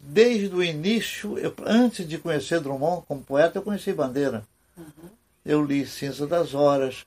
[0.00, 4.44] desde o início, eu, antes de conhecer Drummond como poeta, eu conheci Bandeira.
[4.76, 5.10] Uhum.
[5.44, 7.06] Eu li Cinza das Horas,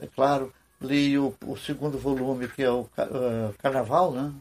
[0.00, 4.32] é claro, li o, o segundo volume, que é o uh, Carnaval, né?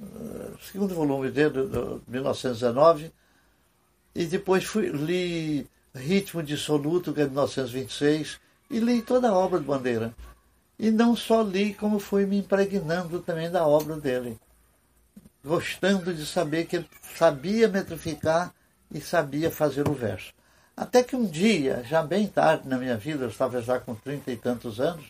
[0.00, 3.12] Uh, segundo volume dele, de 1919,
[4.14, 9.58] e depois fui, li Ritmo Dissoluto, que é de 1926, e li toda a obra
[9.58, 10.14] de Bandeira.
[10.78, 14.38] E não só li, como fui me impregnando também da obra dele
[15.44, 18.52] gostando de saber que ele sabia metrificar
[18.90, 20.32] e sabia fazer o verso.
[20.76, 24.30] Até que um dia, já bem tarde na minha vida, eu estava já com trinta
[24.30, 25.06] e tantos anos,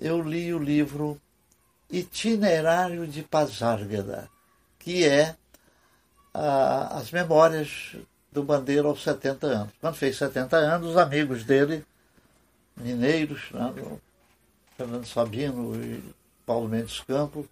[0.00, 1.20] eu li o livro
[1.90, 4.28] Itinerário de Pazárgada,
[4.78, 5.36] que é
[6.40, 7.96] ah, as memórias
[8.30, 9.72] do Bandeira aos 70 anos.
[9.80, 11.84] Quando fez 70 anos, os amigos dele
[12.76, 13.74] mineiros, né,
[14.76, 16.00] Fernando Sabino e
[16.46, 17.44] Paulo Mendes Campos,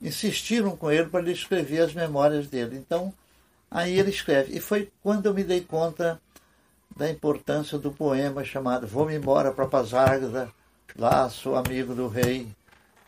[0.00, 2.76] insistiram com ele para ele escrever as memórias dele.
[2.76, 3.14] Então,
[3.70, 4.54] aí ele escreve.
[4.54, 6.20] E foi quando eu me dei conta
[6.94, 10.50] da importância do poema chamado Vou-me embora para Pazárgada,
[10.98, 12.46] lá sou amigo do rei,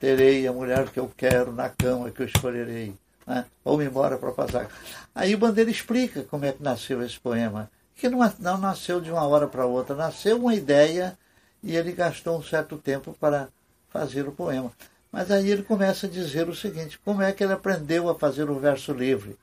[0.01, 2.95] terei a mulher que eu quero na cama que eu escolherei.
[3.29, 3.45] Né?
[3.63, 4.75] Vou-me embora para Pazárgada.
[5.15, 9.11] Aí o Bandeira explica como é que nasceu esse poema, que não, não nasceu de
[9.11, 11.17] uma hora para outra, nasceu uma ideia
[11.63, 13.49] e ele gastou um certo tempo para
[13.91, 14.73] fazer o poema.
[15.13, 18.49] Mas aí ele começa a dizer o seguinte: como é que ele aprendeu a fazer
[18.49, 19.39] o verso livre?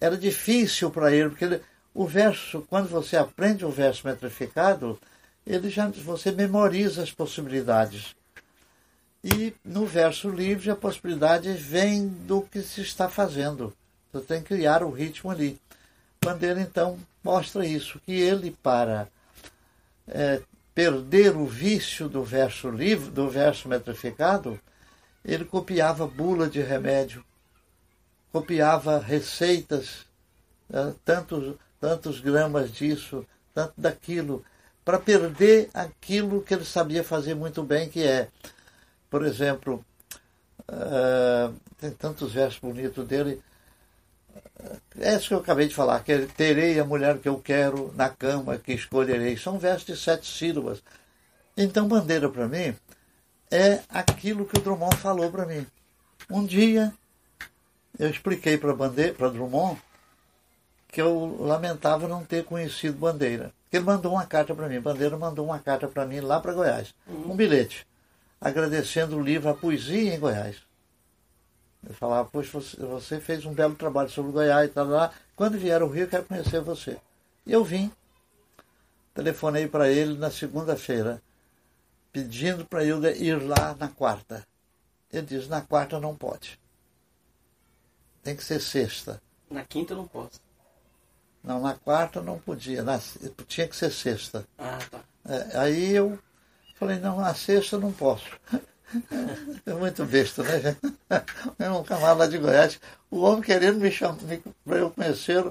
[0.00, 1.62] Era difícil para ele, porque ele,
[1.94, 4.98] o verso, quando você aprende o verso metrificado,
[5.46, 8.16] ele já você memoriza as possibilidades.
[9.22, 13.72] E no verso livre a possibilidade vem do que se está fazendo.
[14.12, 15.60] Você tem que criar o ritmo ali.
[16.22, 19.08] Bandeira então mostra isso, que ele para
[20.08, 20.40] é,
[20.74, 24.58] perder o vício do verso livre, do verso metrificado,
[25.24, 27.24] ele copiava bula de remédio,
[28.32, 30.06] copiava receitas,
[30.68, 34.44] né, tantos, tantos gramas disso, tanto daquilo,
[34.84, 38.28] para perder aquilo que ele sabia fazer muito bem, que é,
[39.12, 39.84] por exemplo,
[40.70, 43.42] uh, tem tantos versos bonitos dele,
[44.98, 48.08] é isso que eu acabei de falar, que terei a mulher que eu quero na
[48.08, 49.36] cama que escolherei.
[49.36, 50.82] São versos de sete sílabas.
[51.54, 52.74] Então, bandeira para mim
[53.50, 55.66] é aquilo que o Drummond falou para mim.
[56.30, 56.90] Um dia
[57.98, 59.78] eu expliquei para para Drummond
[60.88, 63.52] que eu lamentava não ter conhecido Bandeira.
[63.70, 64.80] Ele mandou uma carta para mim.
[64.80, 66.94] Bandeira mandou uma carta para mim lá para Goiás.
[67.06, 67.32] Uhum.
[67.32, 67.86] Um bilhete,
[68.42, 70.56] agradecendo o livro A Poesia em Goiás.
[71.86, 75.12] Eu falava, poxa, você, você fez um belo trabalho sobre o Goiás e tal, lá.
[75.36, 76.98] Quando vier ao Rio, eu quero conhecer você.
[77.46, 77.90] E eu vim.
[79.14, 81.22] Telefonei para ele na segunda-feira,
[82.12, 84.46] pedindo para eu ir lá na quarta.
[85.12, 86.58] Ele disse, na quarta não pode.
[88.22, 89.20] Tem que ser sexta.
[89.50, 90.40] Na quinta não posso.
[91.44, 92.82] Não, na quarta não podia.
[92.82, 92.98] Na,
[93.46, 94.46] tinha que ser sexta.
[94.58, 95.00] Ah, tá.
[95.26, 96.18] É, aí eu
[96.82, 98.26] falei, não, na sexta não posso.
[99.64, 100.76] É muito besta, né?
[101.70, 102.78] Um camarada lá de Goiás,
[103.10, 104.18] o homem querendo me chamar
[104.66, 105.42] para eu conhecer.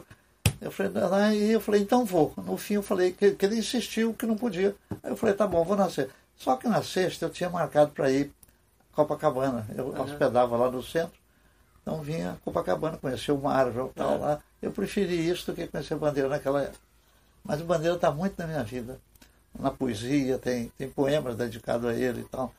[0.62, 2.32] Eu falei, aí eu falei, então vou.
[2.38, 4.76] No fim eu falei que, que, ele insistiu que não podia.
[5.02, 6.12] Aí eu falei, tá bom, vou nascer.
[6.38, 8.32] Só que na sexta eu tinha marcado para ir
[8.92, 9.66] Copacabana.
[9.76, 10.02] Eu uhum.
[10.04, 11.18] hospedava lá no centro.
[11.82, 14.40] Então vinha Copacabana, conhecer o mar, e tal lá.
[14.62, 16.78] Eu preferi isso do que conhecer Bandeira naquela época.
[17.44, 19.00] Mas o Bandeira está muito na minha vida.
[19.58, 22.54] Na poesia, tem, tem poemas dedicados a ele e tal.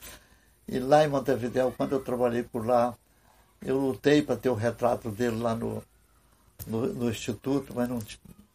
[0.68, 2.94] E lá em Montevideo, quando eu trabalhei por lá,
[3.64, 5.82] eu lutei para ter o retrato dele lá no,
[6.66, 7.98] no, no Instituto, mas não,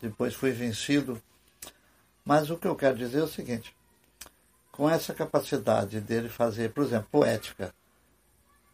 [0.01, 1.21] depois fui vencido.
[2.23, 3.75] Mas o que eu quero dizer é o seguinte:
[4.71, 7.73] com essa capacidade dele fazer, por exemplo, poética,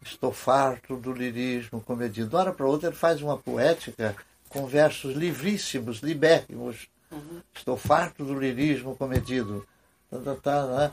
[0.02, 2.28] estou farto do lirismo comedido.
[2.28, 4.14] De hora para outra ele faz uma poética
[4.48, 6.88] com versos livríssimos, libérrimos.
[7.14, 7.40] Uhum.
[7.54, 9.66] Estou farto do lirismo comedido.
[10.10, 10.92] Tá, tá, tá, né?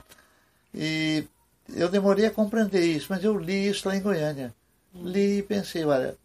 [0.74, 1.28] E
[1.76, 4.54] eu demorei a compreender isso, mas eu li isso lá em Goiânia.
[4.94, 6.16] Li e pensei, olha,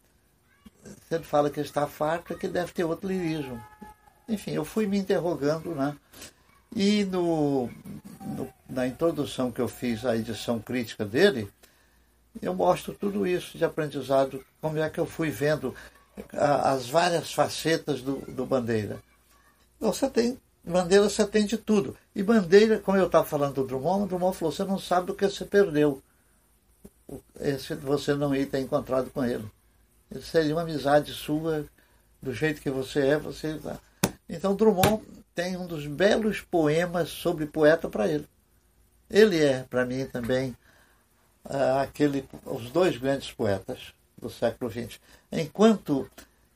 [0.83, 3.61] se ele fala que está farto, é que deve ter outro lirismo.
[4.27, 5.95] Enfim, eu fui me interrogando, né?
[6.75, 7.69] E no,
[8.21, 11.49] no, na introdução que eu fiz à edição crítica dele,
[12.41, 15.73] eu mostro tudo isso de aprendizado, como é que eu fui vendo
[16.33, 18.99] as várias facetas do, do Bandeira.
[19.79, 21.95] Você tem Bandeira você tem de tudo.
[22.13, 25.15] E Bandeira, como eu estava falando do Drummond, o Drummond falou, você não sabe do
[25.15, 26.03] que você perdeu.
[27.39, 29.45] Esse, você não ia ter encontrado com ele.
[30.11, 31.65] Ele seria uma amizade sua,
[32.21, 33.57] do jeito que você é, você.
[34.27, 38.27] Então Drummond tem um dos belos poemas sobre poeta para ele.
[39.09, 40.53] Ele é, para mim, também
[41.45, 44.99] ah, aquele, os dois grandes poetas do século XX.
[45.31, 46.09] Enquanto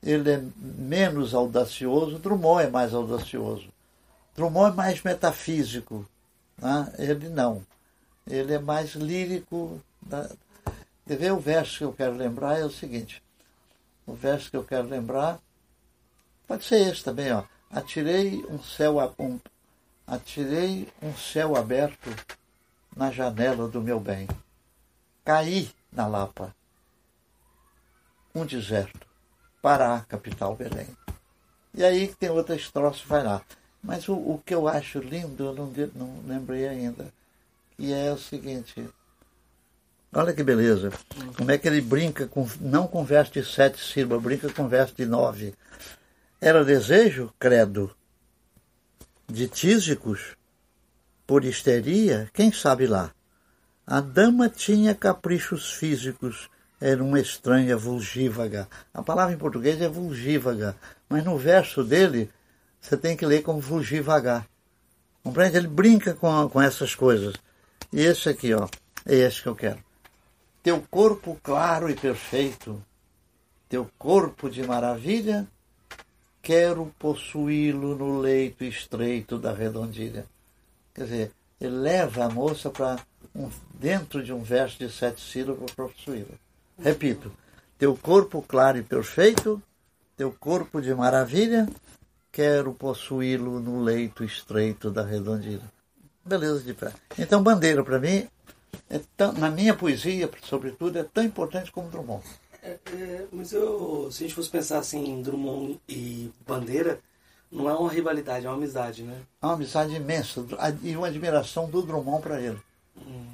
[0.04, 3.68] ele é menos audacioso, Drummond é mais audacioso.
[4.36, 6.08] Drummond é mais metafísico,
[6.58, 6.92] né?
[6.98, 7.66] ele não.
[8.28, 9.80] Ele é mais lírico.
[10.02, 10.30] Da...
[11.06, 13.22] ver o verso que eu quero lembrar é o seguinte.
[14.08, 15.40] O verso que eu quero lembrar
[16.48, 17.44] pode ser esse também, ó.
[17.70, 19.40] Atirei um céu, um,
[20.06, 22.10] atirei um céu aberto
[22.96, 24.28] na janela do meu bem.
[25.24, 26.54] Caí na Lapa.
[28.34, 29.11] Um deserto.
[29.62, 30.88] Pará, capital Belém.
[31.74, 33.42] E aí tem outra estrofe, vai lá.
[33.82, 37.12] Mas o, o que eu acho lindo, eu não, não lembrei ainda,
[37.76, 38.88] que é o seguinte.
[40.14, 40.92] Olha que beleza.
[41.38, 42.48] Como é que ele brinca com.
[42.60, 45.54] Não com verso de sete sílabas, brinca com verso de nove.
[46.40, 47.96] Era desejo, credo,
[49.28, 50.36] de tísicos,
[51.26, 53.12] por histeria, quem sabe lá.
[53.88, 56.50] A dama tinha caprichos físicos,
[56.82, 58.68] era uma estranha vulgívaga.
[58.92, 60.76] A palavra em português é vulgívaga,
[61.08, 62.30] mas no verso dele
[62.82, 64.48] você tem que ler como vulgivagar.
[65.24, 65.58] Compreende?
[65.58, 67.36] Ele brinca com, com essas coisas.
[67.94, 68.68] E esse aqui, ó,
[69.06, 69.80] é esse que eu quero.
[70.64, 72.84] Teu corpo claro e perfeito,
[73.70, 75.48] teu corpo de maravilha,
[76.42, 80.26] quero possuí-lo no leito estreito da redondilha.
[80.94, 83.00] Quer dizer, ele leva a moça para
[83.36, 86.51] um, dentro de um verso de sete sílabas para possuí-la.
[86.84, 87.32] Repito,
[87.78, 89.62] teu corpo claro e perfeito,
[90.18, 91.68] teu corpo de maravilha,
[92.32, 95.62] quero possuí-lo no leito estreito da redondilha.
[96.26, 96.92] Beleza de pé.
[97.18, 98.28] Então, bandeira, para mim,
[98.90, 102.24] é tão, na minha poesia, sobretudo, é tão importante como Drummond.
[102.64, 107.00] É, é, mas eu, se a gente fosse pensar assim em Drummond e Bandeira,
[107.52, 109.22] não é uma rivalidade, é uma amizade, né?
[109.42, 110.46] É uma amizade imensa
[110.84, 112.60] e uma admiração do Drummond para ele.
[112.98, 113.26] Hum.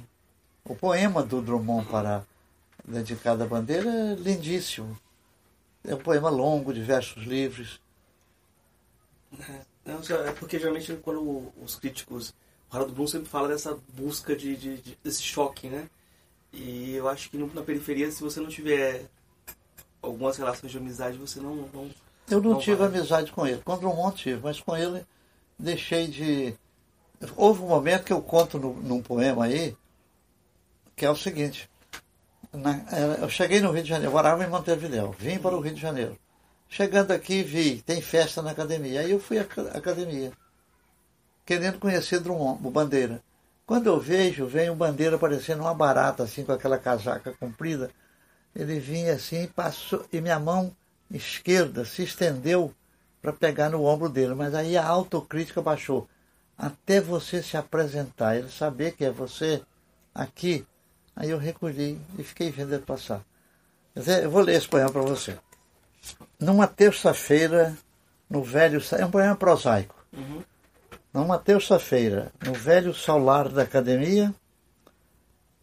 [0.64, 2.24] O poema do Drummond para
[2.88, 4.98] dedicado à bandeira é lindíssimo.
[5.84, 7.80] É um poema longo, de versos livres.
[9.38, 12.34] É, não, é porque geralmente quando os críticos,
[12.70, 15.88] o Harold Bloom sempre fala dessa busca de, de, de, desse choque, né?
[16.52, 19.06] E eu acho que na periferia, se você não tiver
[20.00, 21.68] algumas relações de amizade, você não.
[21.72, 21.90] não
[22.30, 22.88] eu não, não tive vai.
[22.88, 23.60] amizade com ele.
[23.62, 25.04] Com o Drummond tive, mas com ele
[25.58, 26.54] deixei de.
[27.36, 29.76] Houve um momento que eu conto no, num poema aí,
[30.94, 31.68] que é o seguinte.
[32.52, 32.80] Na,
[33.20, 36.18] eu cheguei no Rio de Janeiro, morava em Montevideo, vim para o Rio de Janeiro.
[36.68, 39.00] Chegando aqui, vi, tem festa na academia.
[39.00, 40.32] Aí eu fui à academia,
[41.44, 43.22] querendo conhecer Drummond, o Bandeira.
[43.66, 47.90] Quando eu vejo, vem o Bandeira parecendo uma barata, assim, com aquela casaca comprida.
[48.56, 50.74] Ele vinha assim e passou, e minha mão
[51.10, 52.72] esquerda se estendeu
[53.20, 56.08] para pegar no ombro dele, mas aí a autocrítica baixou.
[56.56, 59.62] Até você se apresentar, ele saber que é você
[60.14, 60.66] aqui.
[61.20, 63.24] Aí eu recolhi e fiquei vendo ele passar.
[64.22, 65.36] Eu vou ler esse poema para você.
[66.38, 67.76] Numa terça-feira,
[68.30, 68.80] no velho.
[68.96, 69.96] É um poema prosaico.
[70.12, 70.44] Uhum.
[71.12, 74.32] Numa terça-feira, no velho solar da academia,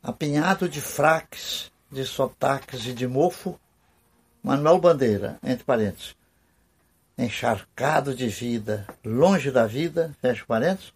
[0.04, 3.58] apinhado de fraques, de sotaques e de mofo,
[4.44, 6.18] Manuel Bandeira, entre parênteses,
[7.18, 10.94] encharcado de vida, longe da vida, fecha parênteses,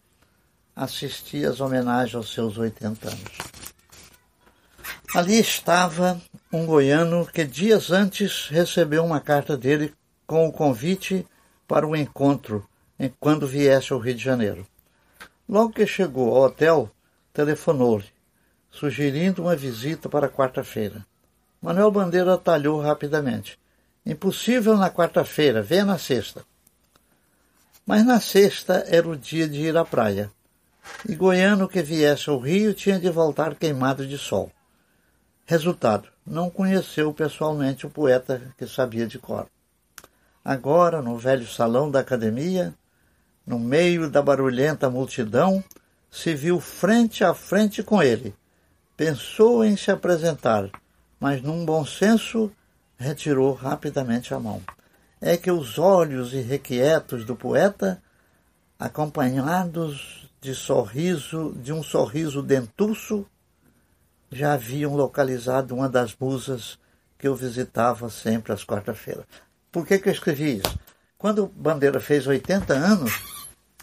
[0.75, 3.58] assistia às homenagens aos seus 80 anos.
[5.15, 6.21] Ali estava
[6.53, 9.91] um goiano que dias antes recebeu uma carta dele
[10.27, 11.25] com o convite
[11.67, 12.63] para o um encontro
[13.19, 14.67] quando viesse ao Rio de Janeiro.
[15.47, 16.91] Logo que chegou ao hotel,
[17.33, 18.05] telefonou-lhe,
[18.69, 21.03] sugerindo uma visita para quarta-feira.
[21.59, 23.57] Manuel Bandeira atalhou rapidamente.
[24.05, 26.45] Impossível na quarta-feira, venha na sexta.
[27.83, 30.31] Mas na sexta era o dia de ir à praia.
[31.07, 34.51] E Goiano que viesse ao Rio tinha de voltar queimado de sol.
[35.49, 39.47] Resultado: não conheceu pessoalmente o poeta que sabia de cor.
[40.45, 42.71] Agora, no velho salão da academia,
[43.47, 45.63] no meio da barulhenta multidão,
[46.11, 48.35] se viu frente a frente com ele.
[48.95, 50.69] Pensou em se apresentar,
[51.19, 52.51] mas num bom senso
[52.95, 54.61] retirou rapidamente a mão.
[55.19, 57.99] É que os olhos irrequietos do poeta,
[58.77, 63.25] acompanhados de sorriso, de um sorriso dentuço,
[64.31, 66.77] já haviam localizado uma das musas
[67.17, 69.25] que eu visitava sempre às quarta-feiras.
[69.71, 70.79] Por que, que eu escrevi isso?
[71.17, 73.21] Quando Bandeira fez 80 anos,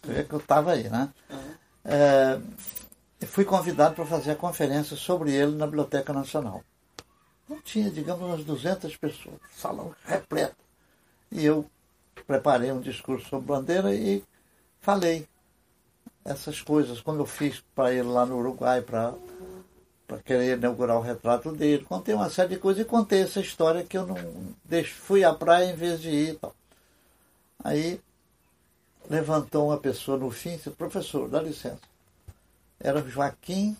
[0.09, 1.11] é que eu estava aí, né?
[1.85, 2.39] É,
[3.27, 6.63] fui convidado para fazer a conferência sobre ele na Biblioteca Nacional.
[7.49, 10.57] Não tinha, digamos, umas 200 pessoas, salão repleto.
[11.31, 11.69] E eu
[12.27, 14.25] preparei um discurso sobre Bandeira e
[14.81, 15.29] falei
[16.25, 17.01] essas coisas.
[17.01, 19.15] Quando eu fiz para ele lá no Uruguai, para
[20.07, 21.85] para querer inaugurar o retrato dele.
[21.85, 24.17] Contei uma série de coisas e contei essa história que eu não
[24.65, 26.55] deixo, fui à praia em vez de ir tal.
[27.63, 28.01] Aí
[29.09, 31.81] levantou uma pessoa no fim e disse, professor, dá licença.
[32.79, 33.77] Era Joaquim,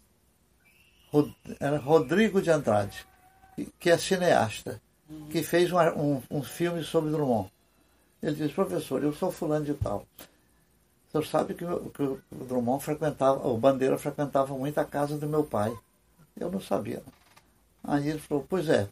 [1.61, 3.07] era Rodrigo de Andrade,
[3.79, 4.81] que é cineasta,
[5.31, 7.51] que fez um, um, um filme sobre Drummond.
[8.23, 10.07] Ele disse, professor, eu sou fulano de tal.
[11.09, 15.27] O senhor sabe que, que o Drummond frequentava, o Bandeira frequentava muito a casa do
[15.27, 15.77] meu pai.
[16.39, 17.03] Eu não sabia.
[17.83, 18.89] Aí ele falou, pois é,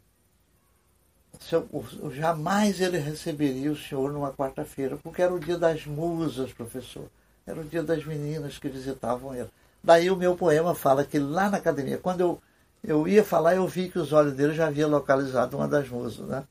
[2.13, 7.05] jamais ele receberia o senhor numa quarta-feira, porque era o dia das musas, professor.
[7.45, 9.49] Era o dia das meninas que visitavam ele.
[9.83, 12.41] Daí o meu poema fala que lá na academia, quando eu,
[12.83, 16.27] eu ia falar, eu vi que os olhos dele já haviam localizado uma das musas.
[16.27, 16.43] Né?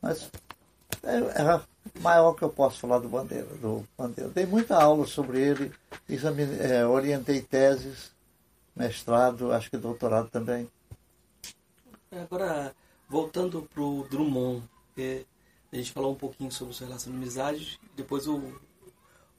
[0.00, 0.30] Mas
[1.02, 1.60] é,
[2.00, 3.46] maior que eu posso falar do Bandeira.
[3.60, 4.30] Do Bandeira.
[4.30, 5.72] Dei muita aula sobre ele,
[6.08, 8.10] examine, é, orientei teses,
[8.76, 10.70] mestrado, acho que doutorado também.
[12.12, 12.74] Agora,
[13.08, 14.62] voltando para o Drummond,
[14.96, 15.24] é,
[15.72, 18.60] a gente falou um pouquinho sobre sua relação de amizade, depois o,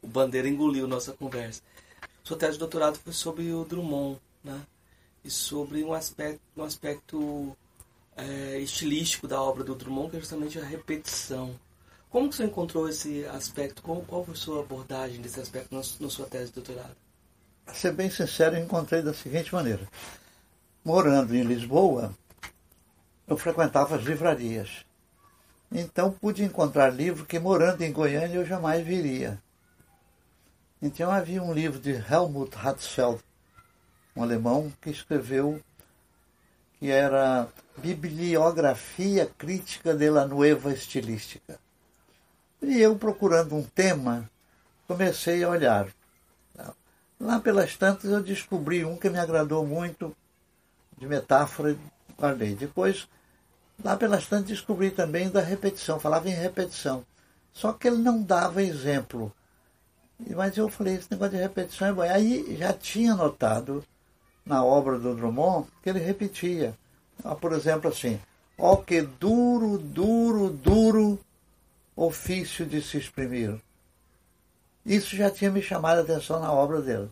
[0.02, 1.62] o Bandeira engoliu nossa conversa.
[2.24, 4.62] Sua tese de doutorado foi sobre o Drummond, né?
[5.24, 7.56] E sobre um aspecto, um aspecto
[8.16, 11.58] é, estilístico da obra do Drummond, que é justamente a repetição.
[12.10, 13.82] Como você encontrou esse aspecto?
[13.82, 16.96] Qual, qual foi a sua abordagem desse aspecto na sua tese de doutorado?
[17.68, 19.86] Para ser bem sincero, eu encontrei da seguinte maneira.
[20.86, 22.14] Morando em Lisboa,
[23.28, 24.86] eu frequentava as livrarias.
[25.70, 29.38] Então pude encontrar livro que morando em Goiânia eu jamais viria.
[30.82, 33.20] Então havia um livro de Helmut Hatzfeld,
[34.16, 35.62] um alemão, que escreveu
[36.80, 41.60] que era Bibliografia Crítica de la Nueva Estilística.
[42.62, 44.30] E eu, procurando um tema,
[44.88, 45.97] comecei a olhar.
[47.20, 50.16] Lá pelas tantas eu descobri um que me agradou muito,
[50.98, 51.76] de metáfora,
[52.18, 52.56] guardei.
[52.56, 53.08] Depois,
[53.84, 57.06] lá pelas tantas, descobri também da repetição, falava em repetição.
[57.52, 59.34] Só que ele não dava exemplo.
[60.20, 62.02] Mas eu falei, esse negócio de repetição é bom.
[62.02, 63.84] Aí já tinha notado
[64.46, 66.78] na obra do Drummond que ele repetia.
[67.24, 68.20] Ah, por exemplo, assim,
[68.58, 71.20] ó que duro, duro, duro
[71.96, 73.60] ofício de se exprimir.
[74.88, 77.10] Isso já tinha me chamado a atenção na obra dele.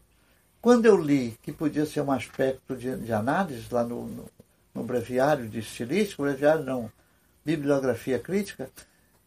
[0.62, 4.26] Quando eu li que podia ser um aspecto de, de análise lá no, no,
[4.74, 6.90] no, breviário de estilística, breviário não,
[7.44, 8.70] bibliografia crítica,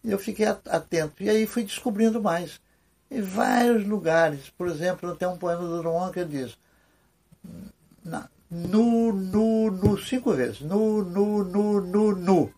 [0.02, 1.22] eu fiquei atento.
[1.22, 2.58] E aí fui descobrindo mais.
[3.10, 6.56] Em vários lugares, por exemplo, tem um poema do Drummond que diz
[8.50, 10.62] nu, nu, nu, cinco vezes.
[10.62, 12.54] Nu, nu, nu, nu, nu.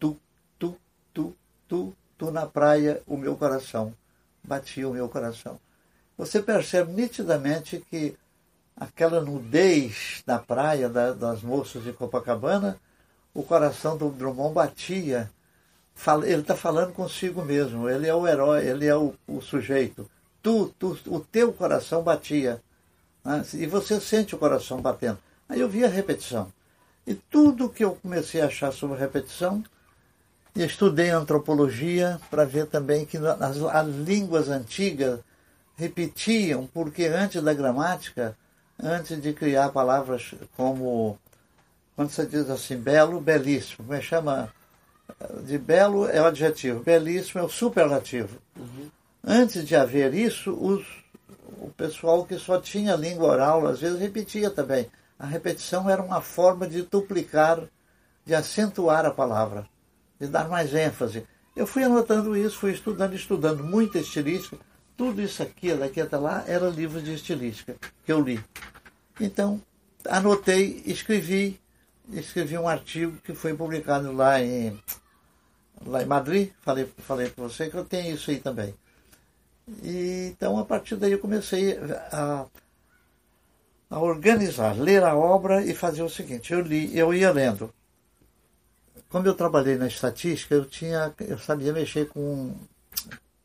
[0.00, 0.18] Tu,
[0.58, 0.74] tu,
[1.12, 1.36] tu,
[1.68, 3.94] tu, tu na praia, o meu coração
[4.42, 5.58] batia o meu coração.
[6.16, 8.16] Você percebe nitidamente que
[8.76, 12.78] aquela nudez na praia da, das moças de Copacabana,
[13.34, 15.30] o coração do Drummond batia.
[16.24, 20.10] Ele está falando consigo mesmo, ele é o herói, ele é o, o sujeito.
[20.42, 22.62] Tu, tu, o teu coração batia.
[23.24, 23.44] Né?
[23.54, 25.18] E você sente o coração batendo.
[25.48, 26.52] Aí eu vi a repetição.
[27.06, 29.62] E tudo que eu comecei a achar sobre repetição
[30.54, 35.20] e estudei antropologia para ver também que as, as línguas antigas
[35.76, 38.36] repetiam, porque antes da gramática,
[38.80, 41.18] antes de criar palavras como,
[41.96, 44.52] quando você diz assim, belo, belíssimo, como é chama?
[45.44, 48.38] De belo é o adjetivo, belíssimo é o superlativo.
[48.56, 48.90] Uhum.
[49.24, 50.84] Antes de haver isso, os,
[51.60, 54.90] o pessoal que só tinha língua oral, às vezes repetia também.
[55.18, 57.60] A repetição era uma forma de duplicar,
[58.24, 59.66] de acentuar a palavra
[60.22, 61.26] de dar mais ênfase.
[61.56, 64.56] Eu fui anotando isso, fui estudando, estudando muita estilística.
[64.96, 68.42] Tudo isso aqui, daqui até lá, era livro de estilística que eu li.
[69.20, 69.60] Então,
[70.08, 71.60] anotei, escrevi,
[72.12, 74.80] escrevi um artigo que foi publicado lá em,
[75.84, 76.52] lá em Madrid.
[76.60, 78.72] Falei, falei para você que eu tenho isso aí também.
[79.82, 81.76] E, então, a partir daí, eu comecei
[82.12, 82.46] a,
[83.90, 87.74] a organizar, ler a obra e fazer o seguinte: eu li, eu ia lendo
[89.12, 92.56] como eu trabalhei na estatística, eu tinha, eu sabia mexer com,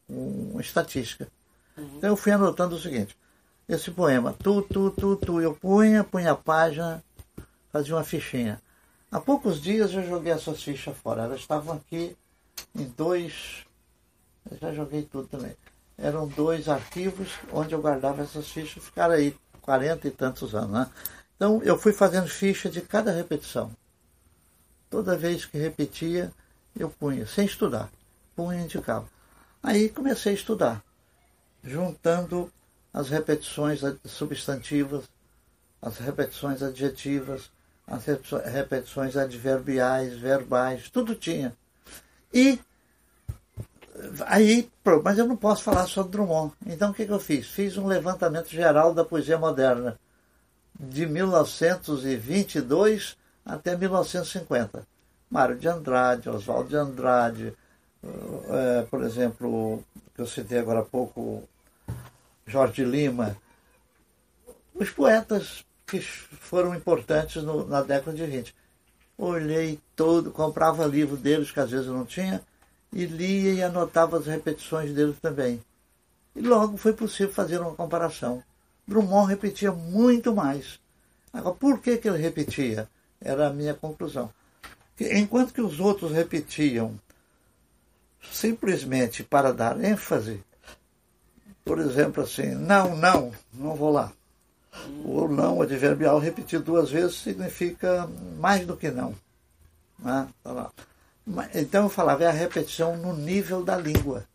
[0.08, 1.28] com estatística.
[1.78, 1.98] Uhum.
[1.98, 3.16] Então eu fui anotando o seguinte:
[3.68, 7.04] esse poema, tu, tu, tu, tu, eu punha, punha a página,
[7.70, 8.62] fazia uma fichinha.
[9.12, 11.24] Há poucos dias eu joguei essas fichas fora.
[11.24, 12.16] Elas estavam aqui
[12.74, 13.66] em dois.
[14.50, 15.56] Eu já joguei tudo também.
[15.98, 20.72] Eram dois arquivos onde eu guardava essas fichas, ficaram aí quarenta e tantos anos.
[20.72, 20.88] Né?
[21.36, 23.72] Então eu fui fazendo ficha de cada repetição.
[24.90, 26.32] Toda vez que repetia,
[26.78, 27.90] eu punha, sem estudar,
[28.36, 29.08] punha e indicava.
[29.62, 30.84] Aí comecei a estudar,
[31.64, 32.52] juntando
[32.94, 35.06] as repetições substantivas,
[35.82, 37.52] as repetições adjetivas,
[37.86, 38.06] as
[38.46, 41.56] repetições adverbiais, verbais, tudo tinha.
[42.34, 42.60] E
[44.26, 44.70] aí,
[45.04, 46.54] mas eu não posso falar sobre Drummond.
[46.66, 47.48] Então o que, que eu fiz?
[47.48, 49.98] Fiz um levantamento geral da poesia moderna
[50.80, 53.18] de 1922
[53.48, 54.86] até 1950.
[55.30, 57.54] Mário de Andrade, Oswaldo de Andrade,
[58.50, 59.84] é, por exemplo,
[60.14, 61.44] que eu citei agora há pouco,
[62.46, 63.36] Jorge Lima,
[64.74, 68.56] os poetas que foram importantes no, na década de 20.
[69.18, 72.42] Olhei todo, comprava livro deles, que às vezes eu não tinha,
[72.94, 75.62] e lia e anotava as repetições deles também.
[76.36, 78.44] E logo foi possível fazer uma comparação.
[78.88, 80.80] Drummond repetia muito mais.
[81.34, 82.88] Agora, por que, que ele repetia?
[83.22, 84.32] Era a minha conclusão.
[85.00, 87.00] Enquanto que os outros repetiam
[88.32, 90.44] simplesmente para dar ênfase,
[91.64, 94.12] por exemplo, assim, não, não, não vou lá.
[95.04, 98.08] O não adverbial repetido duas vezes significa
[98.38, 99.16] mais do que não.
[100.00, 100.28] Né?
[100.44, 100.72] Tá
[101.56, 104.26] então eu falava, é a repetição no nível da língua.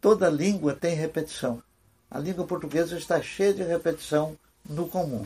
[0.00, 1.62] Toda língua tem repetição.
[2.10, 4.36] A língua portuguesa está cheia de repetição
[4.68, 5.24] no comum.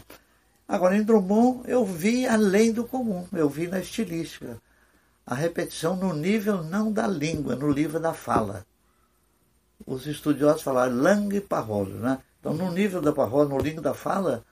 [0.71, 4.57] Agora, em Drummond, eu vi além do comum, eu vi na estilística.
[5.27, 8.65] A repetição no nível não da língua, no nível da fala.
[9.85, 12.21] Os estudiosos falaram langue parole, né?
[12.39, 14.45] Então, no nível da parole, no nível da fala,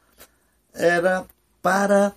[0.75, 1.25] era
[1.63, 2.13] para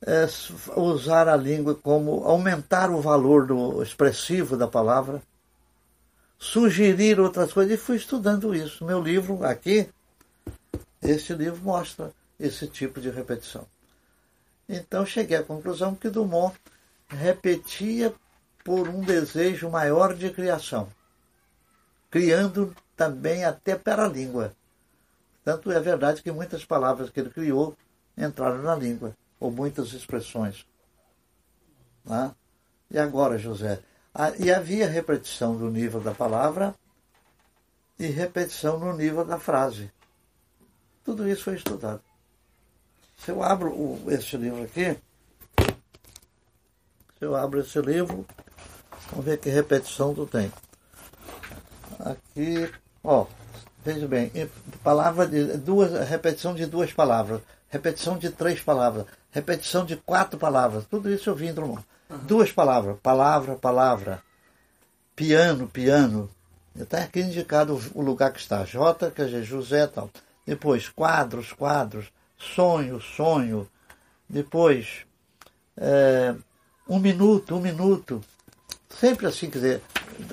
[0.00, 0.26] é,
[0.74, 5.22] usar a língua como aumentar o valor do expressivo da palavra,
[6.38, 8.86] sugerir outras coisas, e fui estudando isso.
[8.86, 9.86] Meu livro aqui,
[11.02, 13.66] esse livro mostra esse tipo de repetição.
[14.68, 16.54] Então cheguei à conclusão que Dumont
[17.08, 18.14] repetia
[18.62, 20.88] por um desejo maior de criação,
[22.10, 24.52] criando também até para a língua.
[25.42, 27.76] Tanto é verdade que muitas palavras que ele criou
[28.16, 30.66] entraram na língua, ou muitas expressões.
[32.04, 32.34] Né?
[32.90, 33.80] E agora, José?
[34.14, 36.74] Ah, e havia repetição do nível da palavra
[37.98, 39.90] e repetição no nível da frase.
[41.04, 42.02] Tudo isso foi estudado.
[43.18, 44.96] Se eu abro o, esse livro aqui,
[47.18, 48.26] se eu abro esse livro,
[49.10, 50.52] vamos ver que repetição tu tem.
[51.98, 52.70] Aqui,
[53.02, 53.26] ó,
[53.84, 54.30] veja bem,
[54.82, 60.84] palavra de duas, repetição de duas palavras, repetição de três palavras, repetição de quatro palavras,
[60.86, 61.84] tudo isso eu vi em Drummond.
[62.08, 62.18] Uhum.
[62.18, 64.22] Duas palavras, palavra, palavra,
[65.14, 66.30] piano, piano.
[66.74, 70.08] Está aqui indicado o lugar que está, J, quer dizer, José tal.
[70.46, 72.06] Depois, quadros, quadros,
[72.38, 73.68] sonho, sonho.
[74.28, 75.06] Depois,
[75.76, 76.34] é,
[76.88, 78.22] um minuto, um minuto.
[78.88, 79.82] Sempre assim, quer dizer,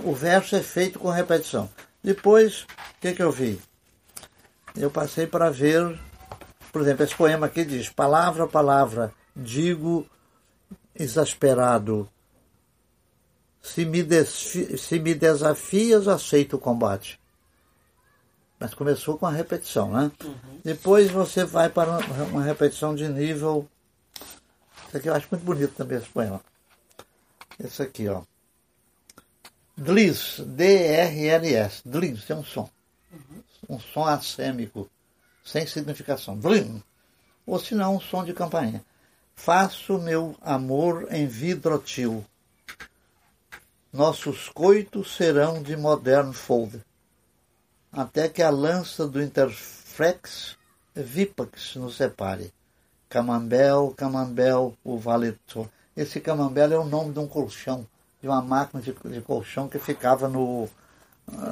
[0.03, 1.69] o verso é feito com repetição.
[2.03, 2.67] Depois, o
[3.01, 3.59] que, que eu vi?
[4.75, 5.99] Eu passei para ver,
[6.71, 10.07] por exemplo, esse poema aqui diz: palavra a palavra, digo
[10.93, 12.09] exasperado.
[13.61, 17.19] Se me, se me desafias, aceito o combate.
[18.59, 20.11] Mas começou com a repetição, né?
[20.23, 20.59] Uhum.
[20.63, 21.97] Depois você vai para
[22.27, 23.67] uma repetição de nível.
[24.87, 26.41] Isso aqui eu acho muito bonito também esse poema.
[27.59, 28.21] Esse aqui, ó.
[29.77, 31.81] Dlis, D-R-L-S.
[31.85, 32.69] Dlis, é um som.
[33.11, 33.43] Uhum.
[33.75, 34.89] Um som assêmico,
[35.43, 36.37] sem significação.
[36.37, 36.81] Dlim.
[37.45, 38.83] Ou se não, um som de campainha.
[39.35, 42.25] Faço meu amor em vidrotil.
[43.91, 46.81] Nossos coitos serão de moderno folder
[47.95, 50.57] até que a lança do Interflex
[50.93, 52.53] Vipax nos separe.
[53.09, 55.67] Camambel, Camambel, o Valetor.
[55.95, 57.87] Esse Camambel é o nome de um colchão,
[58.21, 60.67] de uma máquina de, de colchão que ficava no,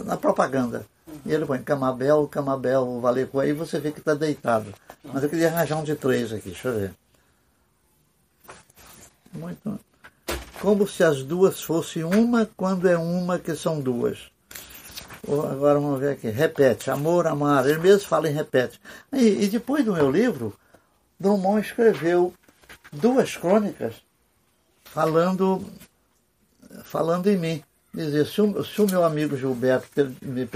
[0.03, 0.85] na propaganda.
[1.25, 3.41] E ele põe Camabel, Camabel, o Valetor.
[3.41, 4.73] Aí você vê que está deitado.
[5.01, 6.93] Mas eu queria arranjar um de três aqui, deixa eu ver.
[9.31, 9.79] Muito.
[10.61, 14.32] Como se as duas fossem uma quando é uma que são duas.
[15.25, 16.29] Agora vamos ver aqui.
[16.29, 17.65] Repete, amor, amar.
[17.67, 18.79] Ele mesmo fala em repete.
[19.11, 20.53] E, e depois do meu livro,
[21.17, 22.33] Drummond escreveu
[22.91, 23.95] duas crônicas
[24.83, 25.65] falando,
[26.83, 27.63] falando em mim.
[27.93, 30.49] Dizer, se o, se o meu amigo Gilberto me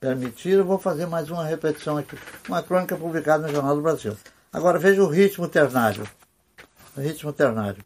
[0.00, 2.18] permitir, eu vou fazer mais uma repetição aqui.
[2.48, 4.16] Uma crônica publicada no Jornal do Brasil.
[4.52, 6.08] Agora veja o ritmo ternário.
[6.96, 7.84] O ritmo ternário.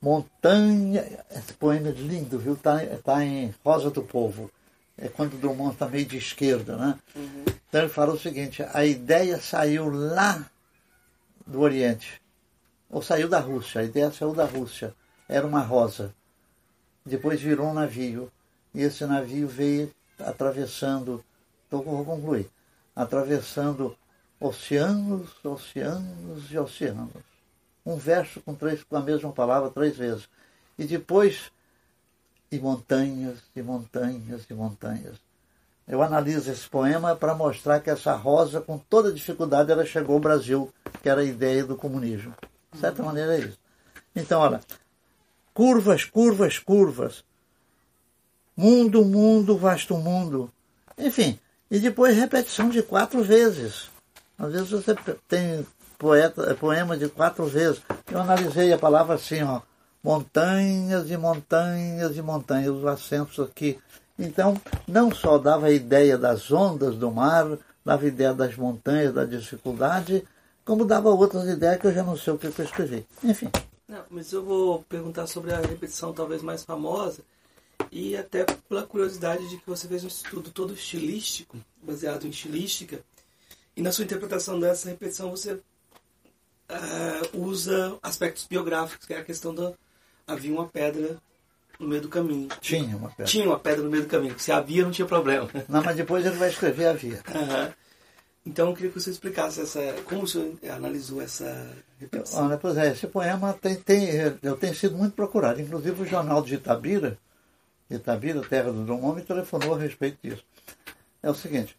[0.00, 1.04] Montanha.
[1.30, 2.54] Esse poema é lindo, viu?
[2.54, 4.50] Está tá em Rosa do Povo
[4.98, 6.98] é quando Drummond está meio de esquerda, né?
[7.14, 7.44] Uhum.
[7.68, 10.44] Então ele fala o seguinte, a ideia saiu lá
[11.46, 12.20] do Oriente,
[12.88, 14.94] ou saiu da Rússia, a ideia saiu da Rússia,
[15.28, 16.14] era uma rosa.
[17.04, 18.32] Depois virou um navio,
[18.74, 21.24] e esse navio veio atravessando,
[21.66, 22.48] então vou concluir,
[22.94, 23.96] atravessando
[24.40, 27.12] oceanos, oceanos e oceanos.
[27.84, 30.28] Um verso com, três, com a mesma palavra três vezes.
[30.78, 31.52] E depois
[32.50, 35.16] e montanhas e montanhas e montanhas.
[35.86, 40.20] Eu analiso esse poema para mostrar que essa rosa, com toda dificuldade, ela chegou ao
[40.20, 42.34] Brasil, que era a ideia do comunismo.
[42.72, 43.08] De certa uhum.
[43.08, 43.58] maneira é isso.
[44.14, 44.60] Então, olha,
[45.54, 47.24] curvas, curvas, curvas.
[48.56, 50.50] Mundo, mundo, vasto mundo.
[50.98, 51.38] Enfim,
[51.70, 53.88] e depois repetição de quatro vezes.
[54.36, 54.94] Às vezes você
[55.28, 55.64] tem
[55.98, 57.80] poeta, poema de quatro vezes.
[58.10, 59.60] Eu analisei a palavra assim, ó
[60.06, 63.76] montanhas e montanhas e montanhas, os assentos aqui.
[64.16, 69.12] Então, não só dava a ideia das ondas do mar, dava a ideia das montanhas,
[69.12, 70.24] da dificuldade,
[70.64, 73.04] como dava outras ideias que eu já não sei o que eu escrevi.
[73.24, 73.50] Enfim.
[73.88, 77.22] Não, mas eu vou perguntar sobre a repetição talvez mais famosa,
[77.90, 83.00] e até pela curiosidade de que você fez um estudo todo estilístico, baseado em estilística,
[83.76, 85.62] e na sua interpretação dessa repetição você uh,
[87.34, 89.72] usa aspectos biográficos, que é a questão da
[90.26, 91.16] havia uma pedra
[91.78, 92.48] no meio do caminho.
[92.60, 93.24] Tinha uma pedra.
[93.26, 94.38] Tinha uma pedra no meio do caminho.
[94.38, 95.48] Se havia, não tinha problema.
[95.68, 97.22] Não, mas depois ele vai escrever havia.
[97.28, 97.72] Uhum.
[98.46, 102.46] Então eu queria que você explicasse essa, como o senhor analisou essa repetição.
[102.46, 104.08] Olha, pois é, esse poema tem, tem,
[104.40, 105.60] eu tenho sido muito procurado.
[105.60, 107.18] Inclusive o jornal de Itabira,
[107.90, 110.44] Itabira, terra do Drummond, me telefonou a respeito disso.
[111.20, 111.76] É o seguinte,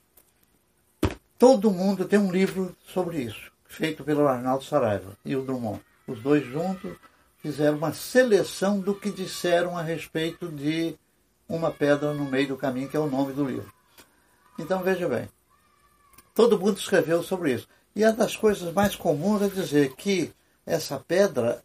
[1.39, 5.79] todo mundo tem um livro sobre isso, feito pelo Arnaldo Saraiva e o Drummond.
[6.05, 6.97] Os dois juntos
[7.41, 10.95] fizeram uma seleção do que disseram a respeito de
[11.47, 13.71] uma pedra no meio do caminho, que é o nome do livro.
[14.59, 15.29] Então veja bem,
[16.37, 17.67] Todo mundo escreveu sobre isso.
[17.95, 20.31] E uma das coisas mais comuns é dizer que
[20.67, 21.63] essa pedra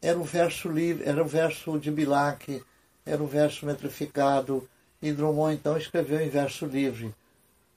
[0.00, 2.64] era o verso livre, era o verso de Bilac,
[3.04, 4.66] era o verso metrificado,
[5.02, 7.14] e Drummond então escreveu em verso livre.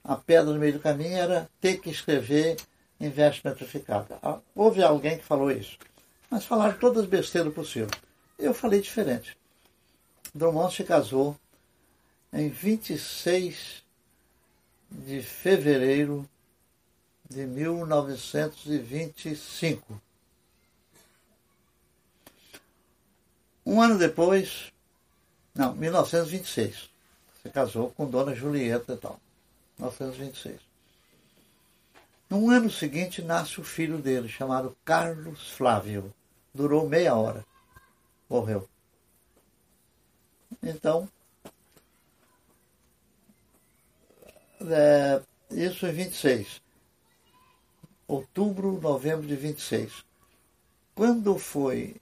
[0.02, 2.56] A pedra no meio do caminho era ter que escrever
[2.98, 4.14] em verso metrificado.
[4.22, 5.76] Ah, houve alguém que falou isso,
[6.30, 7.90] mas falaram todas as besteiras possíveis.
[8.38, 9.36] Eu falei diferente.
[10.32, 11.36] Drummond se casou
[12.32, 13.82] em 26
[14.90, 16.26] de fevereiro
[17.28, 20.00] de 1925.
[23.66, 24.72] Um ano depois,
[25.54, 26.88] não, 1926,
[27.42, 29.20] se casou com Dona Julieta e tal.
[29.78, 30.58] 1926.
[32.28, 36.12] No ano seguinte nasce o filho dele, chamado Carlos Flávio.
[36.54, 37.44] Durou meia hora.
[38.28, 38.68] Morreu.
[40.62, 41.08] Então,
[44.68, 46.60] é, isso em 26.
[48.06, 50.04] Outubro, novembro de 26.
[50.94, 51.96] Quando foi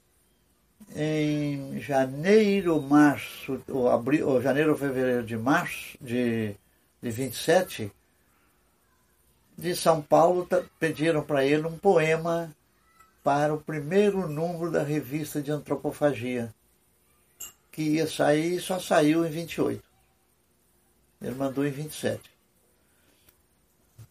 [0.97, 6.55] em janeiro, março, ou, abril, ou janeiro fevereiro de março de,
[7.03, 7.93] de 27,
[9.57, 12.55] de São Paulo pediram para ele um poema
[13.23, 16.55] para o primeiro número da revista de antropofagia,
[17.71, 19.83] que ia sair e só saiu em 28.
[21.21, 22.21] Ele mandou em 27.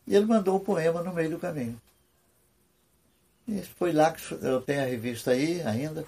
[0.05, 1.79] E ele mandou o poema no meio do caminho.
[3.47, 6.05] E foi lá que eu tenho a revista aí ainda.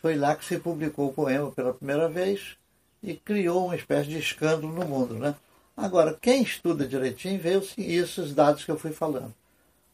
[0.00, 2.56] Foi lá que se publicou o poema pela primeira vez
[3.02, 5.34] e criou uma espécie de escândalo no mundo, né?
[5.76, 9.34] Agora, quem estuda direitinho vê esses dados que eu fui falando.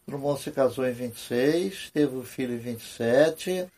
[0.08, 3.68] Drummond se casou em 26, teve um filho em 27,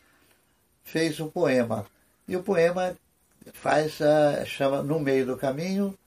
[0.83, 1.85] fez um poema.
[2.27, 2.95] E o poema
[3.53, 5.97] faz a, chama No Meio do Caminho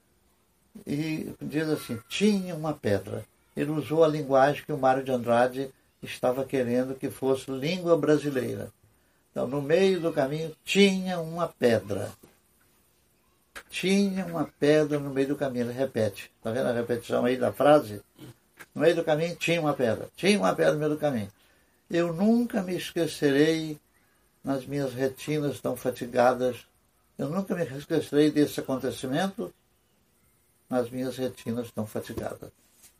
[0.86, 3.24] e diz assim, tinha uma pedra
[3.56, 5.70] ele usou a linguagem que o Mário de Andrade
[6.02, 8.70] estava querendo que fosse língua brasileira.
[9.30, 12.10] Então, no meio do caminho tinha uma pedra.
[13.70, 15.66] Tinha uma pedra no meio do caminho.
[15.66, 16.30] Ele repete.
[16.36, 18.02] Está vendo a repetição aí da frase?
[18.74, 20.08] No meio do caminho tinha uma pedra.
[20.16, 21.30] Tinha uma pedra no meio do caminho.
[21.90, 23.78] Eu nunca me esquecerei
[24.42, 26.66] nas minhas retinas tão fatigadas.
[27.16, 29.52] Eu nunca me esquecerei desse acontecimento
[30.68, 32.50] nas minhas retinas tão fatigadas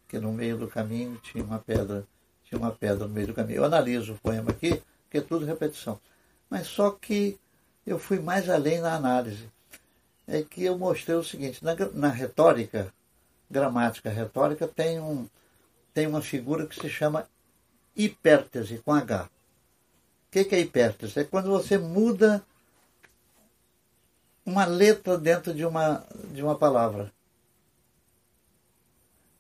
[0.08, 2.06] que no meio do caminho tinha uma pedra,
[2.44, 3.58] tinha uma pedra no meio do caminho.
[3.58, 4.80] Eu analiso o poema aqui,
[5.10, 5.98] que é tudo repetição.
[6.48, 7.38] Mas só que
[7.86, 9.48] eu fui mais além na análise.
[10.26, 12.92] É que eu mostrei o seguinte, na, na retórica,
[13.50, 15.28] gramática retórica, tem, um,
[15.94, 17.26] tem uma figura que se chama
[17.96, 19.24] hipértese, com H.
[19.24, 19.28] O
[20.30, 21.20] que, é hipértese?
[21.20, 22.44] É quando você muda
[24.44, 27.12] uma letra dentro de uma, de uma palavra.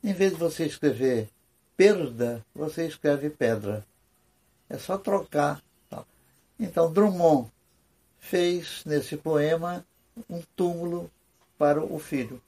[0.02, 1.28] Em vez de você escrever
[1.76, 3.84] perda, você escreve pedra.
[4.70, 5.60] É só trocar.
[6.58, 7.50] Então, Drummond
[8.18, 9.84] fez nesse poema
[10.30, 11.10] um túmulo
[11.58, 12.40] para o filho.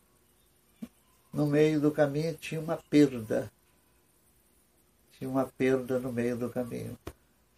[1.32, 3.50] No meio do caminho tinha uma perda.
[5.18, 6.98] Tinha uma perda no meio do caminho.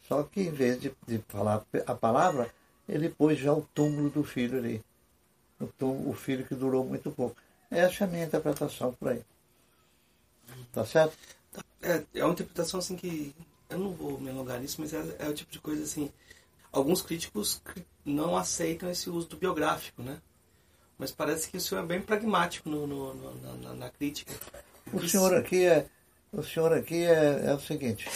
[0.07, 2.51] Só que em vez de, de falar a palavra,
[2.89, 4.83] ele pôs já o túmulo do filho ali.
[5.61, 7.37] O, túmulo, o filho que durou muito pouco.
[7.71, 9.23] Essa é a minha interpretação por aí.
[10.73, 11.17] Tá certo?
[11.83, 13.35] É, é uma interpretação assim que.
[13.69, 16.11] Eu não vou me alongar nisso, mas é, é o tipo de coisa assim.
[16.73, 17.61] Alguns críticos
[18.05, 20.19] não aceitam esse uso do biográfico, né?
[20.99, 24.33] Mas parece que o senhor é bem pragmático no, no, no na, na, crítica.
[24.93, 25.11] O Isso...
[25.11, 25.87] senhor aqui é.
[26.33, 28.09] O senhor aqui é, é o seguinte,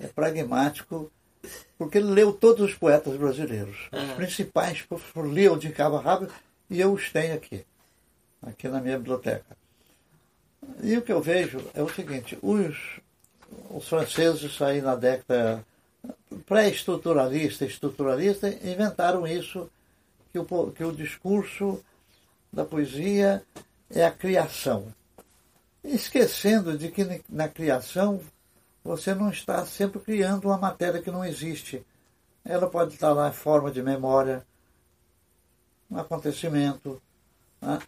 [0.00, 1.12] é pragmático,
[1.76, 3.88] porque ele leu todos os poetas brasileiros.
[3.92, 6.28] Os principais, por Leo de Cabo Rabo,
[6.70, 7.64] e eu os tenho aqui,
[8.42, 9.56] aqui na minha biblioteca.
[10.82, 13.00] E o que eu vejo é o seguinte, os,
[13.70, 15.64] os franceses aí na década
[16.46, 19.70] pré-estruturalista, estruturalista, inventaram isso,
[20.32, 21.84] que o, que o discurso
[22.52, 23.42] da poesia
[23.90, 24.92] é a criação.
[25.84, 28.20] Esquecendo de que na criação
[28.84, 31.84] você não está sempre criando uma matéria que não existe.
[32.44, 34.44] Ela pode estar lá em forma de memória,
[35.90, 37.00] um acontecimento.
[37.60, 37.78] Né?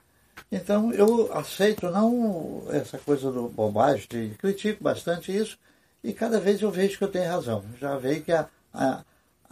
[0.51, 5.59] Então eu aceito não essa coisa do bobagem, critico bastante isso,
[6.03, 7.65] e cada vez eu vejo que eu tenho razão.
[7.81, 9.05] Já vejo que a, a,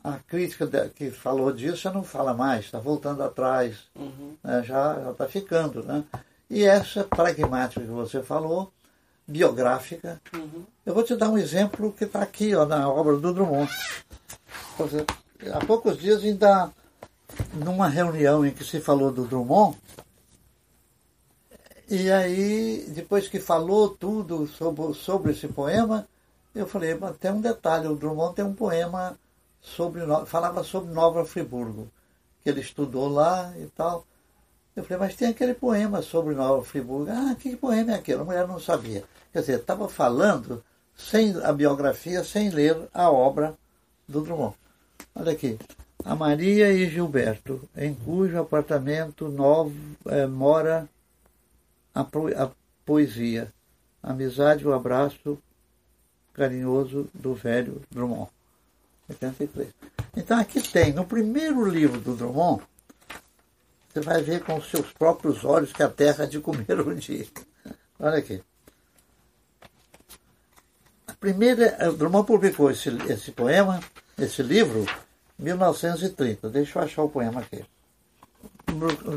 [0.04, 4.36] a crítica que falou disso já não fala mais, está voltando atrás, uhum.
[4.44, 4.62] né?
[4.62, 5.82] já está ficando.
[5.82, 6.04] Né?
[6.52, 8.70] E essa pragmática que você falou,
[9.26, 10.66] biográfica, uhum.
[10.84, 13.72] eu vou te dar um exemplo que está aqui ó, na obra do Drummond.
[15.50, 16.70] Há poucos dias, ainda
[17.54, 19.78] numa reunião em que se falou do Drummond,
[21.88, 26.06] e aí, depois que falou tudo sobre, sobre esse poema,
[26.54, 29.18] eu falei, mas tem um detalhe, o Drummond tem um poema
[29.58, 31.90] sobre, falava sobre Nova Friburgo,
[32.42, 34.04] que ele estudou lá e tal.
[34.74, 37.10] Eu falei, mas tem aquele poema sobre Nova Friburgo.
[37.10, 38.22] Ah, que poema é aquele?
[38.22, 39.04] A mulher não sabia.
[39.32, 40.64] Quer dizer, estava falando
[40.96, 43.54] sem a biografia, sem ler a obra
[44.08, 44.54] do Drummond.
[45.14, 45.58] Olha aqui.
[46.04, 49.74] A Maria e Gilberto, em cujo apartamento novo
[50.06, 50.88] é, mora
[51.94, 52.50] a, a
[52.84, 53.52] poesia,
[54.02, 55.38] a amizade e o abraço
[56.32, 58.30] carinhoso do velho Drummond.
[59.08, 59.68] 83.
[60.16, 62.62] Então aqui tem, no primeiro livro do Drummond,
[63.92, 67.26] você vai ver com os seus próprios olhos que a terra de comer um dia.
[68.00, 68.42] Olha aqui.
[71.06, 73.80] A primeira, o Drummond publicou esse, esse poema,
[74.18, 74.86] esse livro,
[75.38, 76.48] 1930.
[76.48, 77.62] Deixa eu achar o poema aqui.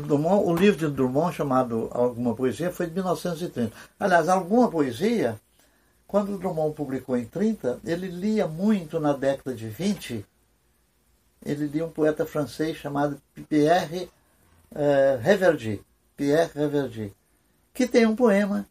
[0.06, 3.72] Drummond, o livro de Drummond, chamado Alguma Poesia, foi de 1930.
[3.98, 5.40] Aliás, Alguma Poesia,
[6.06, 10.24] quando Drummond publicou em 30, ele lia muito na década de 20.
[11.44, 14.10] Ele lia um poeta francês chamado Pierre
[14.72, 15.80] uh, Reverdy,
[16.16, 17.12] Pierre Reverdy,
[17.72, 18.66] que tem um poema,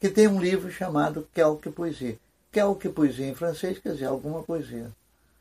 [0.00, 2.18] que tem um livro chamado Quelque Poesia.
[2.50, 4.90] Quelque Poesia em francês quer dizer alguma poesia.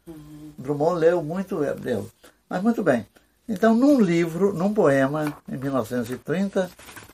[0.06, 0.54] Uhum.
[0.58, 2.10] Drummond leu muito, leu.
[2.50, 3.06] Mas muito bem.
[3.48, 6.70] Então, num livro, num poema, em 1930,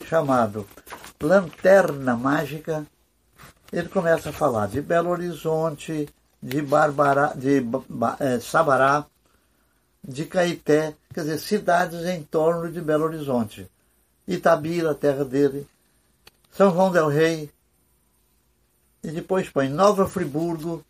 [0.05, 0.67] chamado
[1.21, 2.85] Lanterna Mágica,
[3.71, 6.09] ele começa a falar de Belo Horizonte,
[6.41, 7.63] de, Barbara, de
[8.19, 9.05] é, Sabará,
[10.05, 13.69] de Caeté, quer dizer, cidades em torno de Belo Horizonte.
[14.27, 15.67] Itabira, terra dele,
[16.51, 17.49] São João del Rei,
[19.03, 20.83] e depois põe Nova Friburgo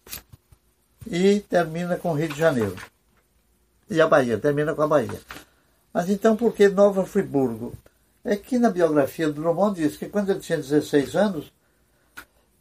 [1.08, 2.76] e termina com Rio de Janeiro.
[3.90, 5.20] E a Bahia, termina com a Bahia.
[5.94, 7.74] Mas então por que Nova Friburgo?
[8.24, 11.52] É que na biografia do Drummond diz que quando ele tinha 16 anos,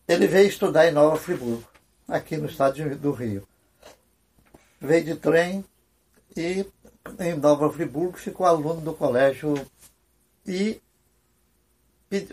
[0.09, 1.65] ele veio estudar em Nova Friburgo,
[2.09, 3.47] aqui no estado do Rio.
[4.81, 5.65] Veio de trem
[6.37, 6.67] e
[7.19, 9.55] em Nova Friburgo ficou aluno do colégio
[10.47, 10.81] e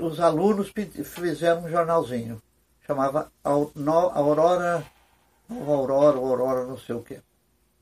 [0.02, 0.72] os alunos
[1.06, 2.42] fizeram um jornalzinho,
[2.86, 4.86] chamava Aurora,
[5.50, 7.22] Aurora, Aurora, não sei o quê.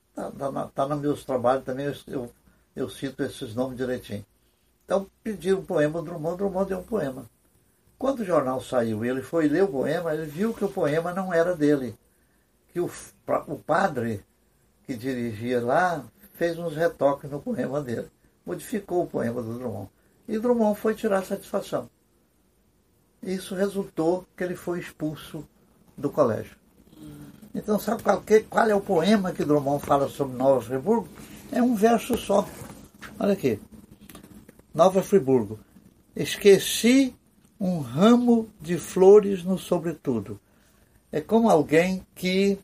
[0.09, 2.31] Está tá, tá nos meus trabalhos também, eu,
[2.75, 4.25] eu, cito esses nomes direitinho.
[4.85, 7.25] Então pediram um poema Drummond, Drummond deu um poema.
[7.97, 11.33] Quando o jornal saiu ele foi ler o poema, ele viu que o poema não
[11.33, 11.97] era dele.
[12.71, 12.89] Que o,
[13.47, 14.23] o padre
[14.87, 16.03] que dirigia lá
[16.35, 18.07] fez uns retoques no poema dele.
[18.45, 19.89] Modificou o poema do Drummond.
[20.27, 21.89] E Drummond foi tirar satisfação.
[23.21, 25.45] Isso resultou que ele foi expulso
[25.97, 26.55] do colégio.
[27.53, 31.09] Então, sabe qual, que, qual é o poema que Drummond fala sobre Nova Friburgo?
[31.51, 32.47] É um verso só.
[33.19, 33.59] Olha aqui.
[34.73, 35.59] Nova Friburgo.
[36.15, 37.13] Esqueci
[37.59, 40.39] um ramo de flores no sobretudo.
[41.11, 42.59] É como alguém que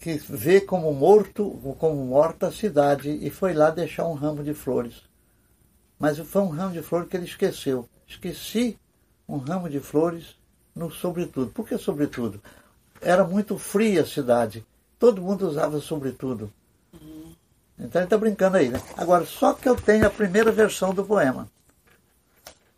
[0.00, 4.52] que vê como morto, como morta a cidade e foi lá deixar um ramo de
[4.52, 5.02] flores.
[5.98, 7.88] Mas foi um ramo de flores que ele esqueceu.
[8.06, 8.78] Esqueci
[9.28, 10.36] um ramo de flores
[10.74, 11.50] no sobretudo.
[11.50, 12.40] Por que sobretudo?
[13.00, 14.64] Era muito fria a cidade.
[14.98, 16.52] Todo mundo usava sobretudo.
[17.78, 18.80] Então ele está brincando aí, né?
[18.96, 21.48] Agora, só que eu tenho a primeira versão do poema.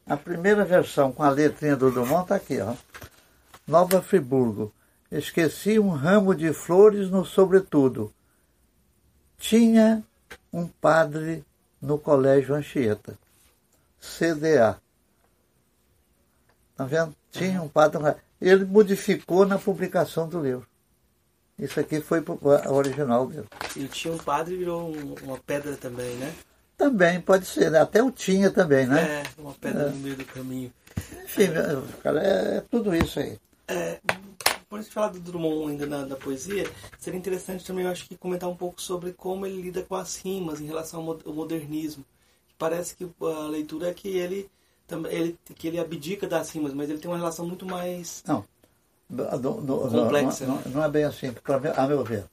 [0.07, 2.74] A primeira versão com a letrinha do Drummond está aqui, ó.
[3.66, 4.72] Nova Friburgo.
[5.11, 8.13] Esqueci um ramo de flores no sobretudo.
[9.39, 10.03] Tinha
[10.53, 11.45] um padre
[11.81, 13.19] no Colégio Anchieta.
[14.01, 14.79] CDA.
[16.77, 17.15] Tá vendo?
[17.31, 18.17] Tinha um padre.
[18.41, 20.67] Ele modificou na publicação do livro.
[21.59, 23.47] Isso aqui foi o original dele.
[23.75, 24.93] E tinha um padre virou
[25.23, 26.33] uma pedra também, né?
[26.77, 27.81] Também, pode ser, né?
[27.81, 29.23] Até o tinha também, né?
[29.23, 29.89] É, uma pedra é.
[29.89, 30.73] no meio do caminho.
[31.25, 32.03] Enfim, é.
[32.03, 33.37] cara, é, é, tudo isso aí.
[33.67, 33.99] É,
[34.79, 38.49] por isso falar do Drummond ainda na, poesia, seria interessante também, eu acho que comentar
[38.49, 42.05] um pouco sobre como ele lida com as rimas em relação ao modernismo.
[42.57, 44.49] parece que a leitura é que ele,
[45.11, 48.45] ele, que ele abdica das rimas, mas ele tem uma relação muito mais não,
[50.05, 50.47] complexa.
[50.47, 51.35] Não, não, é bem assim,
[51.76, 52.24] a meu ver.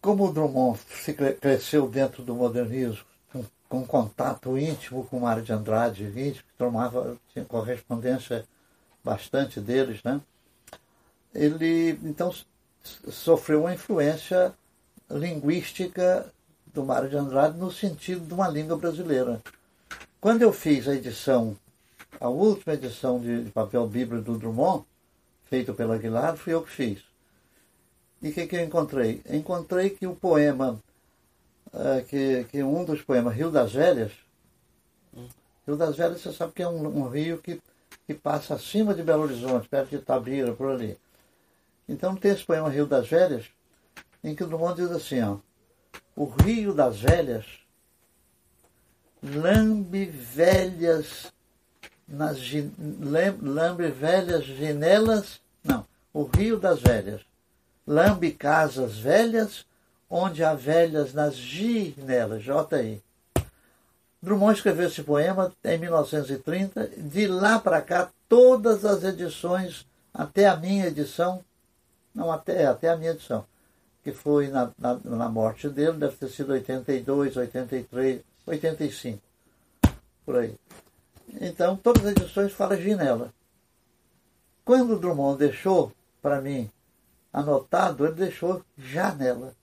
[0.00, 5.42] Como o Drummond se cresceu dentro do modernismo, com, com contato íntimo com o Mário
[5.42, 8.46] de Andrade, íntimo, que tomava, tinha correspondência
[9.04, 10.20] bastante deles, né?
[11.34, 12.32] Ele então
[13.10, 14.54] sofreu uma influência
[15.10, 16.32] linguística
[16.66, 19.40] do Mário de Andrade no sentido de uma língua brasileira.
[20.20, 21.56] Quando eu fiz a edição,
[22.20, 24.84] a última edição de, de papel Bíblia do Drummond,
[25.44, 27.02] feito pelo Aguilar, fui eu que fiz.
[28.20, 29.22] E o que, que eu encontrei?
[29.30, 30.78] Encontrei que o poema,
[31.72, 34.12] uh, que, que um dos poemas, Rio das Velhas,
[35.66, 37.60] Rio das Velhas, você sabe que é um, um rio que,
[38.06, 40.98] que passa acima de Belo Horizonte, perto de Tabira, por ali.
[41.88, 43.46] Então tem esse poema Rio das Velhas,
[44.22, 45.38] em que o Drummond diz assim, ó,
[46.14, 47.46] o Rio das Velhas
[49.22, 51.32] lambe velhas
[52.06, 52.38] nas
[53.42, 57.22] lambe velhas janelas, não, o Rio das Velhas
[57.86, 59.66] lambe casas velhas
[60.10, 63.02] onde há velhas nas janelas, J.I.
[64.20, 70.56] Drummond escreveu esse poema em 1930, de lá para cá todas as edições até a
[70.56, 71.44] minha edição
[72.18, 73.46] não, até, até a minha edição,
[74.02, 79.22] que foi na, na, na morte dele, deve ter sido 82, 83, 85,
[80.26, 80.56] por aí.
[81.40, 83.32] Então, todas as edições falam Ginela.
[84.64, 86.68] Quando o Drummond deixou para mim
[87.32, 89.54] anotado, ele deixou Janela.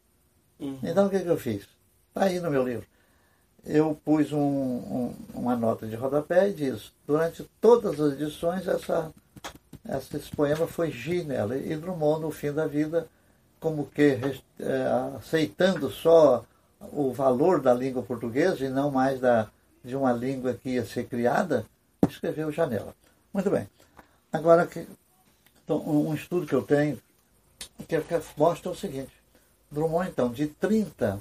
[0.57, 0.79] Uhum.
[0.81, 1.67] Então, o que, que eu fiz?
[2.07, 2.87] Está aí no meu livro.
[3.65, 9.11] Eu pus um, um, uma nota de rodapé e diz: durante todas as edições, essa
[9.87, 13.07] esse poema foi Ginela e Drummond, no fim da vida,
[13.59, 14.19] como que
[14.59, 16.43] é, aceitando só
[16.91, 19.49] o valor da língua portuguesa e não mais da,
[19.83, 21.65] de uma língua que ia ser criada,
[22.07, 22.95] escreveu Janela.
[23.33, 23.69] Muito bem.
[24.31, 24.87] Agora, que,
[25.63, 26.99] então, um estudo que eu tenho
[27.87, 28.01] que
[28.37, 29.13] mostra o seguinte.
[29.71, 31.19] Drummond, então, de 30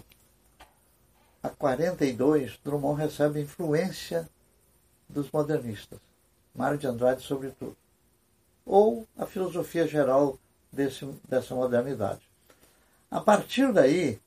[1.42, 4.28] a 42, Drummond recebe influência
[5.08, 5.98] dos modernistas.
[6.54, 7.76] Mário de Andrade, sobretudo
[8.64, 10.38] ou a filosofia geral
[10.72, 12.22] desse, dessa modernidade.
[13.10, 14.18] A partir daí,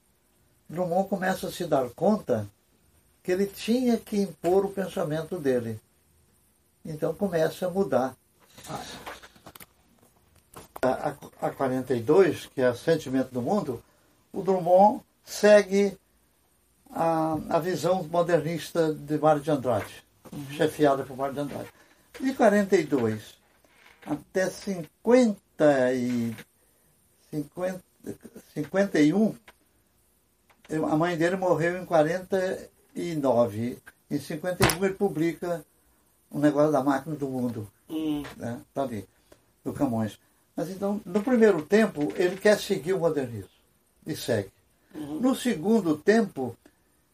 [0.70, 2.48] Drummond começa a se dar conta
[3.24, 5.80] que ele tinha que impor o pensamento dele.
[6.86, 8.16] Então começa a mudar.
[10.82, 11.10] A,
[11.42, 13.84] a, a 42, que é o Sentimento do Mundo,
[14.32, 15.98] o Drummond segue
[16.92, 20.46] a, a visão modernista de Mário de Andrade, uhum.
[20.52, 21.70] chefiada por Mário de Andrade.
[22.20, 23.37] De 42
[24.08, 26.36] até 50 e
[27.30, 27.84] 50,
[28.54, 29.36] 51,
[30.90, 33.78] a mãe dele morreu em 49.
[34.10, 35.66] Em 51 ele publica
[36.32, 37.70] um negócio da máquina do mundo.
[37.90, 38.24] Hum.
[38.38, 38.60] Né?
[38.74, 39.06] Tá ali,
[39.64, 40.18] do Camões.
[40.56, 43.50] Mas então, no primeiro tempo, ele quer seguir o modernismo.
[44.06, 44.52] E segue.
[44.96, 45.20] Uhum.
[45.20, 46.58] No segundo tempo,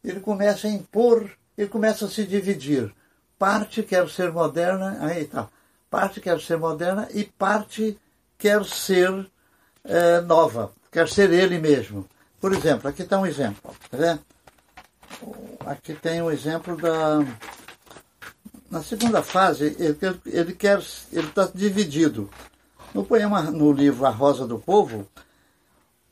[0.04, 2.94] ele começa a impor, ele começa a se dividir.
[3.38, 5.50] Parte quer ser moderna, aí tá
[5.94, 7.96] parte quer ser moderna e parte
[8.36, 9.30] quer ser
[9.84, 12.10] é, nova, quer ser ele mesmo.
[12.42, 13.72] Por exemplo, aqui está um exemplo.
[13.92, 14.18] Tá
[15.68, 17.20] aqui tem um exemplo da.
[18.72, 20.82] Na segunda fase, ele, ele quer.
[21.12, 22.28] ele está dividido.
[22.92, 25.08] No poema, no livro A Rosa do Povo,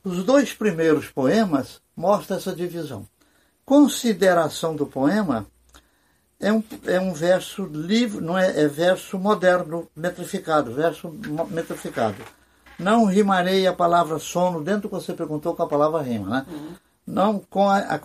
[0.04, 3.04] os dois primeiros poemas mostram essa divisão.
[3.64, 5.44] Consideração do poema
[6.42, 11.08] é um, é um verso livre, não é, é verso moderno, metrificado, verso
[11.48, 12.16] metrificado.
[12.76, 16.46] Não rimarei a palavra sono, dentro do que você perguntou com a palavra rima, né?
[16.50, 16.72] Uhum.
[17.06, 17.98] Não com a, a,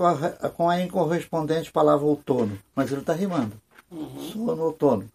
[0.49, 3.53] com a incorrespondente palavra outono, mas ele está rimando.
[3.89, 4.29] Uhum.
[4.31, 5.09] Sono, outono.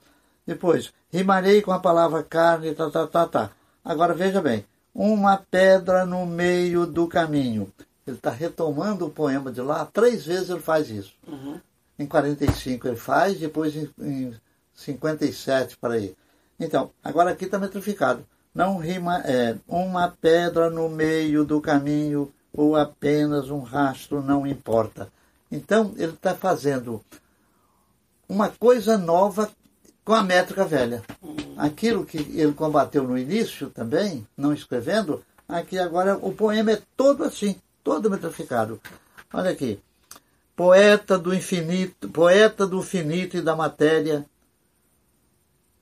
[0.45, 3.51] Depois, rimarei com a palavra carne, tá, tá, tá, tá.
[3.85, 7.73] Agora veja bem, uma pedra no meio do caminho.
[8.05, 11.13] Ele está retomando o poema de lá, três vezes ele faz isso.
[11.25, 11.61] Uhum
[12.03, 14.35] em 45 ele faz, depois em, em
[14.75, 16.15] 57 para aí.
[16.59, 18.27] Então, agora aqui está metrificado.
[18.55, 25.09] Não rima é uma pedra no meio do caminho ou apenas um rastro, não importa.
[25.51, 27.03] Então, ele está fazendo
[28.29, 29.51] uma coisa nova
[30.05, 31.03] com a métrica velha.
[31.57, 37.25] Aquilo que ele combateu no início também, não escrevendo, aqui agora o poema é todo
[37.25, 38.81] assim, todo metrificado.
[39.33, 39.81] Olha aqui
[40.57, 44.25] poeta do infinito, poeta do finito e da matéria.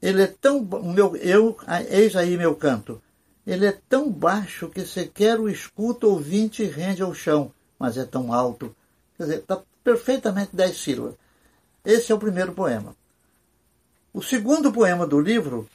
[0.00, 1.56] Ele é tão meu eu
[1.90, 3.02] eis aí meu canto.
[3.46, 8.32] Ele é tão baixo que sequer o escuta ouvinte rende ao chão, mas é tão
[8.32, 8.74] alto.
[9.16, 11.14] Quer dizer, está perfeitamente dez sílabas.
[11.84, 12.94] Esse é o primeiro poema.
[14.12, 15.68] O segundo poema do livro,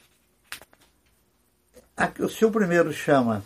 [2.20, 3.42] o primeiro chama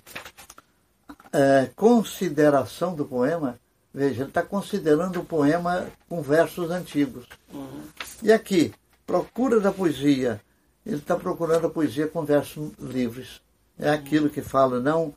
[1.33, 3.59] é, Consideração do Poema,
[3.93, 7.27] veja, ele está considerando o poema com versos antigos.
[7.53, 7.83] Uhum.
[8.23, 8.73] E aqui,
[9.07, 10.41] Procura da Poesia,
[10.87, 13.41] ele está procurando a poesia com versos livres.
[13.77, 15.13] É aquilo que fala, não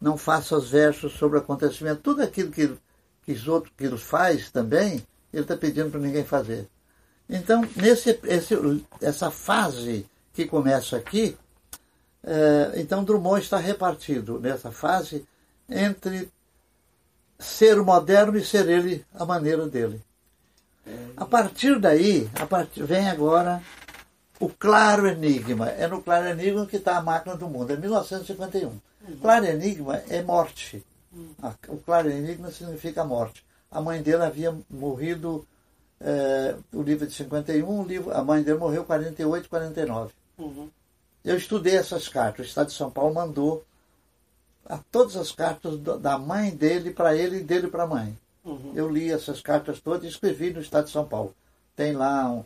[0.00, 2.02] não faça os versos sobre acontecimento.
[2.02, 2.70] Tudo aquilo que,
[3.24, 5.02] que os outros que ele faz também,
[5.32, 6.68] ele está pedindo para ninguém fazer.
[7.28, 8.54] Então, nesse, esse,
[9.00, 11.36] essa fase que começa aqui,
[12.22, 15.26] é, então Drummond está repartido nessa fase
[15.68, 16.30] entre
[17.38, 20.00] ser moderno e ser ele a maneira dele.
[21.16, 23.62] A partir daí, a partir, vem agora
[24.40, 25.68] o claro enigma.
[25.68, 27.72] É no claro enigma que está a máquina do mundo.
[27.72, 28.68] É 1951.
[28.68, 28.80] Uhum.
[29.20, 30.84] Claro enigma é morte.
[31.12, 31.34] Uhum.
[31.68, 33.44] O claro enigma significa morte.
[33.70, 35.46] A mãe dele havia morrido
[36.00, 40.12] é, o livro de 51, o livro, a mãe dele morreu em 48, 49.
[40.38, 40.70] Uhum.
[41.24, 42.46] Eu estudei essas cartas.
[42.46, 43.64] O Estado de São Paulo mandou
[44.68, 48.16] a todas as cartas da mãe dele para ele e dele para a mãe.
[48.44, 48.72] Uhum.
[48.74, 51.34] Eu li essas cartas todas e escrevi no Estado de São Paulo.
[51.74, 52.44] Tem lá, um,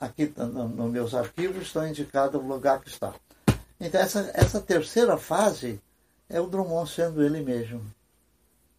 [0.00, 3.14] aqui nos no meus arquivos, estão indicados o lugar que está.
[3.78, 5.80] Então, essa, essa terceira fase
[6.28, 7.82] é o Drummond sendo ele mesmo.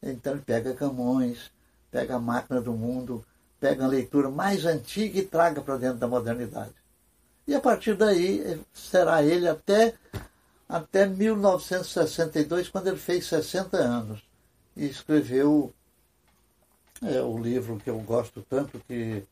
[0.02, 1.52] Então, ele pega Camões,
[1.92, 3.24] pega a máquina do mundo,
[3.60, 6.74] pega a leitura mais antiga e traga para dentro da modernidade.
[7.48, 9.94] E a partir daí será ele até,
[10.74, 14.24] até 1962, quando ele fez 60 anos
[14.76, 15.72] e escreveu
[17.04, 19.24] é, o livro que eu gosto tanto, que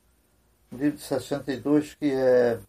[0.72, 2.60] o livro de 62, que é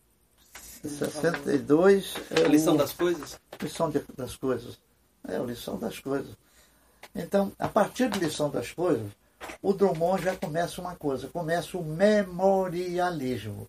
[0.83, 2.15] 62.
[2.31, 3.39] É a lição o, das coisas?
[3.61, 4.79] Lição de, das coisas.
[5.29, 6.35] É, a lição das coisas.
[7.15, 9.13] Então, a partir de lição das coisas,
[9.61, 13.69] o Drummond já começa uma coisa, começa o memorialismo.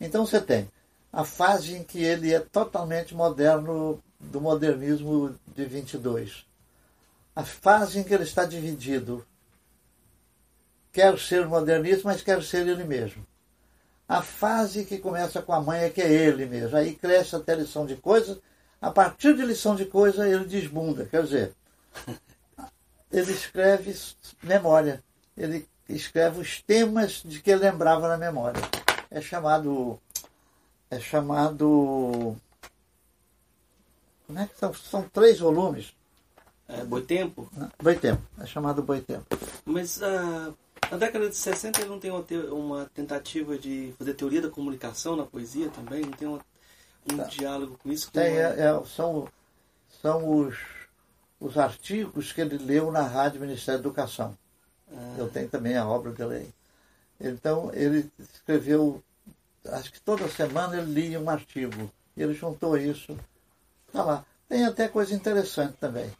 [0.00, 0.70] Então você tem
[1.12, 4.00] a fase em que ele é totalmente moderno
[4.30, 6.46] do modernismo de 22.
[7.34, 9.26] A fase em que ele está dividido.
[10.92, 13.26] Quer ser modernista, mas quer ser ele mesmo.
[14.08, 16.76] A fase que começa com a mãe é que é ele mesmo.
[16.76, 18.38] Aí cresce até a lição de coisas.
[18.80, 21.06] A partir de lição de coisa, ele desbunda.
[21.06, 21.52] Quer dizer,
[23.10, 23.96] ele escreve
[24.42, 25.02] memória
[25.36, 28.60] ele escreve os temas de que ele lembrava na memória.
[29.10, 30.00] É chamado.
[30.90, 32.36] É chamado.
[34.34, 34.72] É que são?
[34.74, 35.94] São três volumes.
[36.68, 37.50] É, Boitempo?
[37.82, 38.22] Boitempo.
[38.38, 39.36] É chamado Boitempo.
[39.64, 40.56] Mas uh,
[40.90, 45.14] na década de 60 ele não tem uma, uma, tentativa de fazer teoria da comunicação
[45.14, 46.02] na poesia também?
[46.02, 46.40] Não tem uma,
[47.12, 47.24] um tá.
[47.24, 48.06] diálogo com isso?
[48.06, 48.40] Com tem, uma...
[48.40, 49.28] é, é, são,
[50.00, 50.56] são os,
[51.38, 54.36] os artigos que ele leu na Rádio Ministério da Educação.
[54.90, 55.14] Ah.
[55.18, 56.54] Eu tenho também a obra dele aí.
[57.20, 59.02] Então, ele escreveu,
[59.66, 61.90] acho que toda semana ele lia um artigo.
[62.16, 63.16] E ele juntou isso.
[63.94, 64.24] Tá lá.
[64.48, 66.10] Tem até coisa interessante também.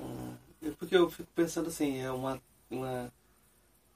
[0.00, 0.34] Ah,
[0.76, 3.12] porque eu fico pensando assim, é uma, uma,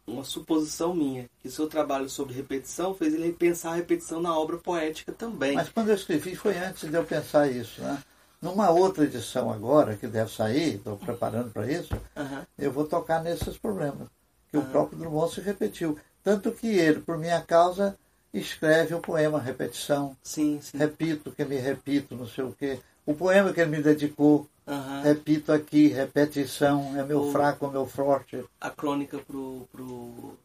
[0.07, 4.57] uma suposição minha, que seu trabalho sobre repetição fez ele pensar a repetição na obra
[4.57, 5.57] poética também.
[5.57, 8.01] Mas quando eu escrevi foi antes de eu pensar isso, né?
[8.41, 12.43] Numa outra edição agora, que deve sair, estou preparando para isso, uhum.
[12.57, 14.07] eu vou tocar nesses problemas.
[14.49, 14.63] Que uhum.
[14.63, 15.99] o próprio Drummond se repetiu.
[16.23, 17.99] Tanto que ele, por minha causa,
[18.33, 20.17] escreve o poema Repetição.
[20.23, 20.79] Sim, sim.
[20.79, 22.79] Repito que me repito, não sei o quê.
[23.07, 25.03] O poema que ele me dedicou, uhum.
[25.03, 28.43] repito aqui, repetição, é meu o, fraco, é meu forte.
[28.61, 30.39] A crônica pro, pro,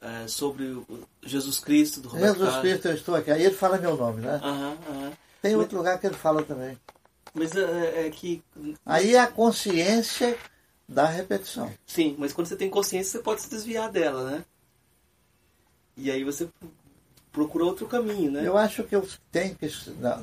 [0.00, 0.82] é, sobre
[1.22, 3.30] Jesus Cristo, do Roberto Jesus Cristo, eu estou aqui.
[3.30, 4.40] Aí ele fala meu nome, né?
[4.42, 5.12] Uhum,
[5.42, 6.78] Tem outro lugar que ele fala também.
[7.34, 8.42] Mas é, é que.
[8.84, 10.38] Aí é a consciência
[10.88, 11.70] da repetição.
[11.86, 14.44] Sim, mas quando você tem consciência, você pode se desviar dela, né?
[15.96, 16.48] E aí você
[17.36, 18.40] procura outro caminho, né?
[18.42, 19.70] Eu acho que eu tenho que,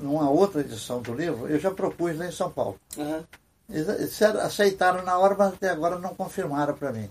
[0.02, 2.80] numa outra edição do livro, eu já propus lá em São Paulo.
[2.98, 3.24] Uhum.
[3.70, 7.08] Eles aceitaram na hora, mas até agora não confirmaram para mim.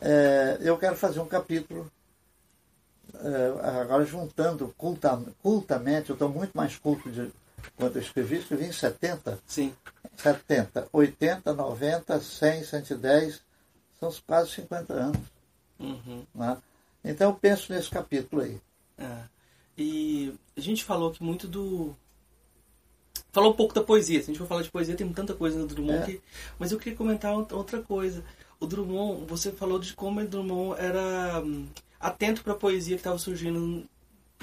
[0.00, 1.90] É, eu quero fazer um capítulo,
[3.12, 7.28] é, agora juntando culta, cultamente, eu estou muito mais culto de,
[7.76, 9.36] quando eu escrevi, escrevi em 70.
[9.48, 9.74] Sim.
[10.16, 13.42] 70, 80, 90, 100, 110,
[13.98, 15.26] são quase 50 anos.
[15.80, 16.22] Uhum.
[16.32, 16.56] Né?
[17.04, 18.60] Então eu penso nesse capítulo aí.
[18.98, 19.22] É.
[19.76, 21.94] E a gente falou aqui muito do.
[23.32, 24.20] Falou um pouco da poesia.
[24.20, 25.98] Se a gente for falar de poesia, tem tanta coisa no Drummond.
[25.98, 26.06] É.
[26.06, 26.20] Que...
[26.58, 28.24] Mas eu queria comentar outra coisa.
[28.58, 31.66] O Drummond, você falou de como o Drummond era hum,
[32.00, 33.84] atento para a poesia que estava surgindo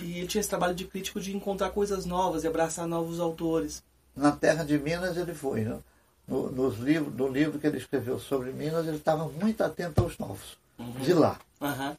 [0.01, 3.83] e ele tinha esse trabalho de crítico de encontrar coisas novas e abraçar novos autores.
[4.15, 5.79] Na terra de Minas ele foi, né?
[6.27, 10.17] no, nos livros, no livro que ele escreveu sobre Minas, ele estava muito atento aos
[10.17, 10.91] novos, uhum.
[11.01, 11.39] de lá.
[11.61, 11.95] Uhum.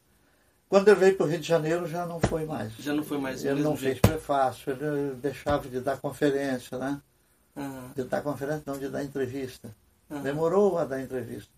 [0.68, 2.72] Quando ele veio para o Rio de Janeiro já não foi mais.
[2.78, 4.02] Já não foi mais Ele não fez jeito.
[4.08, 7.00] prefácio, ele deixava de dar conferência, né?
[7.56, 9.74] Aham, De dar conferência, não, de dar entrevista.
[10.10, 10.22] aham.
[10.22, 11.50] Demorou a dar entrevista.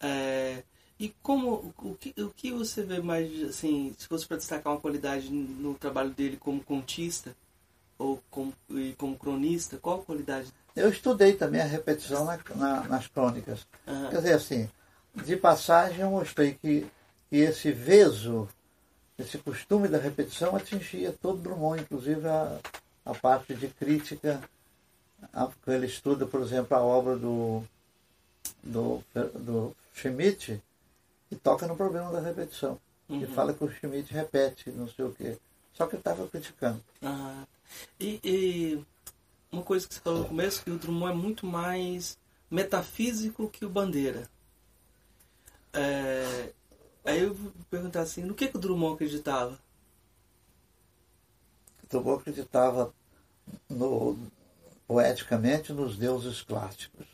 [0.00, 0.62] É,
[0.98, 4.80] e como o que, o que você vê mais assim, se fosse para destacar uma
[4.80, 7.34] qualidade no trabalho dele como contista
[7.98, 10.52] ou como, e como cronista, qual a qualidade?
[10.74, 13.66] Eu estudei também a repetição na- na- nas crônicas.
[14.10, 14.68] Quer dizer, assim,
[15.24, 16.86] de passagem eu mostrei que,
[17.30, 18.48] que esse veso,
[19.18, 22.58] esse costume da repetição atingia todo Drummond, inclusive a,
[23.04, 24.40] a parte de crítica,
[25.32, 27.62] a, que ele estuda, por exemplo, a obra do,
[28.62, 29.02] do,
[29.34, 30.60] do Schmidt,
[31.30, 32.78] e toca no problema da repetição.
[33.08, 33.26] E Uhum.
[33.34, 35.36] fala que o Schmidt repete, não sei o quê.
[35.74, 36.82] Só que ele estava criticando.
[37.02, 37.46] aham.
[38.00, 38.84] E, e
[39.50, 42.18] uma coisa que você falou no começo, que o Drummond é muito mais
[42.50, 44.28] metafísico que o Bandeira.
[45.72, 46.50] É,
[47.06, 47.36] aí eu
[47.70, 49.58] perguntar assim, no que, que o Drummond acreditava?
[51.88, 52.92] Drummond acreditava
[53.68, 54.18] no,
[54.86, 57.06] poeticamente nos deuses clássicos.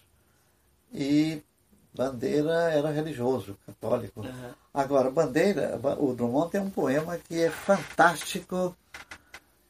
[0.92, 1.42] E
[1.94, 4.22] Bandeira era religioso, católico.
[4.22, 4.54] Aham.
[4.72, 8.74] Agora, Bandeira, o Drummond tem um poema que é fantástico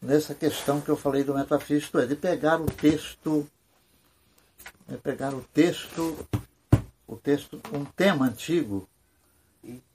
[0.01, 3.49] nessa questão que eu falei do metafísico, é de pegar o texto,
[4.89, 6.29] é pegar o texto,
[7.07, 8.89] o texto, um tema antigo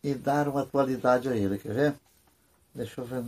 [0.03, 1.57] e dar uma atualidade a ele.
[1.57, 1.93] Quer ver?
[2.74, 3.24] Deixa eu ver.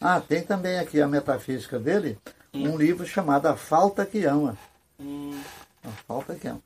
[0.00, 2.18] Ah, tem também aqui a metafísica dele,
[2.52, 4.56] um livro chamado A Falta que Ama.
[5.00, 5.40] Hum,
[5.84, 6.62] A Falta que Ama.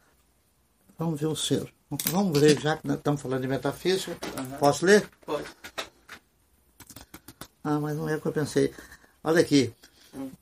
[0.98, 1.72] Vamos ver o ser.
[2.10, 4.16] Vamos ler, já que nós estamos falando de metafísica.
[4.58, 5.08] Posso ler?
[5.26, 5.46] pode.
[7.62, 8.72] Ah, mas não é o que eu pensei.
[9.22, 9.72] Olha aqui.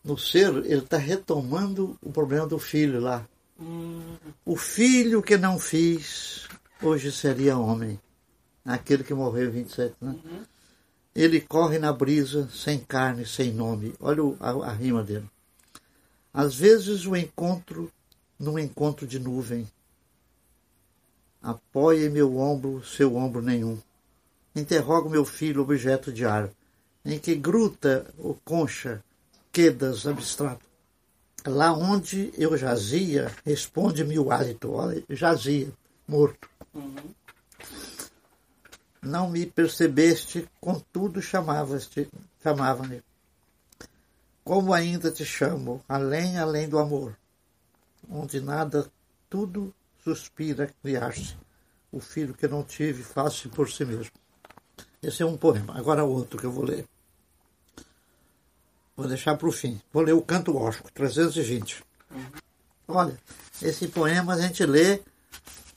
[0.05, 3.27] No ser, ele está retomando o problema do filho lá.
[3.61, 4.17] Hum,
[4.47, 6.47] O filho que não fiz,
[6.83, 8.01] hoje seria homem.
[8.69, 10.15] Aquele que morreu em 27, né?
[11.15, 13.95] Ele corre na brisa, sem carne, sem nome.
[13.99, 15.27] Olha a, a rima dele.
[16.35, 17.91] Às vezes o encontro
[18.39, 19.67] num encontro de nuvem.
[21.43, 23.79] Apoia em meu ombro seu ombro nenhum.
[24.55, 26.51] Interrogo meu filho, objeto de ar,
[27.03, 29.03] em que gruta o concha,
[29.51, 30.65] quedas abstrato.
[31.47, 34.73] Lá onde eu jazia, responde-me o hálito.
[34.73, 35.73] Olha, jazia,
[36.07, 36.51] morto.
[36.75, 37.19] uhum.
[39.01, 42.09] Não me percebeste, contudo chamavas-te,
[42.43, 43.03] chamava-me.
[44.45, 47.17] Como ainda te chamo, além, além do amor,
[48.11, 48.91] onde nada,
[49.29, 51.37] tudo suspira criar-se.
[51.93, 54.13] O filho que não tive, faço por si mesmo.
[55.03, 55.79] Esse é um poema.
[55.79, 56.87] Agora outro que eu vou ler.
[58.97, 59.81] Vou deixar para o fim.
[59.93, 61.85] Vou ler o Canto Ósco, 320.
[62.87, 63.17] Olha,
[63.63, 65.01] esse poema a gente lê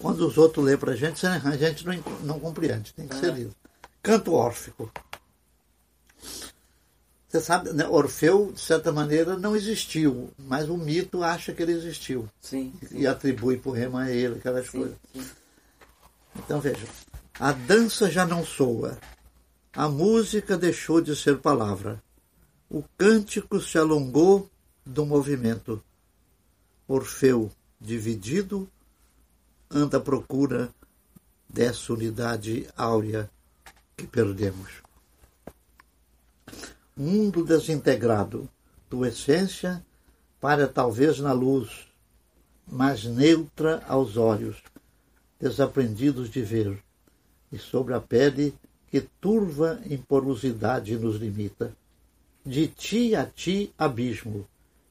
[0.02, 3.34] quando os outros lêem para a gente, a gente não, não compreende, tem que ser
[3.34, 3.56] lido.
[4.02, 4.92] Canto órfico.
[7.28, 11.72] Você sabe, né, Orfeu, de certa maneira, não existiu, mas o mito acha que ele
[11.72, 12.74] existiu Sim.
[12.92, 14.98] e atribui poema a ele, aquelas Sim, coisas.
[15.14, 15.26] sim.
[16.36, 16.86] Então veja,
[17.40, 18.98] a dança já não soa,
[19.74, 22.04] a música deixou de ser palavra,
[22.70, 24.50] o cântico se alongou
[24.86, 25.82] do movimento.
[26.88, 27.50] Orfeu,
[27.80, 28.70] dividido,
[29.74, 30.70] anda à procura
[31.48, 33.30] dessa unidade áurea
[33.96, 34.82] que perdemos.
[36.96, 38.50] Mundo desintegrado,
[38.90, 39.84] tua essência
[40.40, 41.88] para talvez na luz,
[42.68, 44.58] mas neutra aos olhos,
[45.40, 46.84] desaprendidos de ver,
[47.52, 48.54] e sobre a pele
[48.90, 51.74] que turva em porosidade nos limita.
[52.46, 54.48] De ti a ti abismo,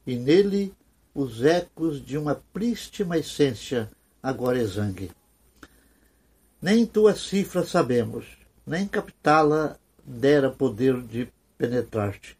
[0.07, 0.73] e nele
[1.13, 3.91] os ecos de uma prístima essência
[4.21, 5.11] agora exangue.
[6.61, 8.25] Nem tua cifra sabemos,
[8.65, 11.27] nem captá-la dera poder de
[11.57, 12.37] penetrar-te.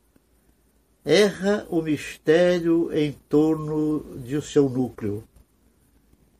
[1.03, 5.23] Erra o mistério em torno de o seu núcleo,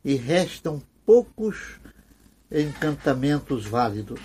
[0.05, 1.80] e restam poucos
[2.51, 4.19] encantamentos válidos.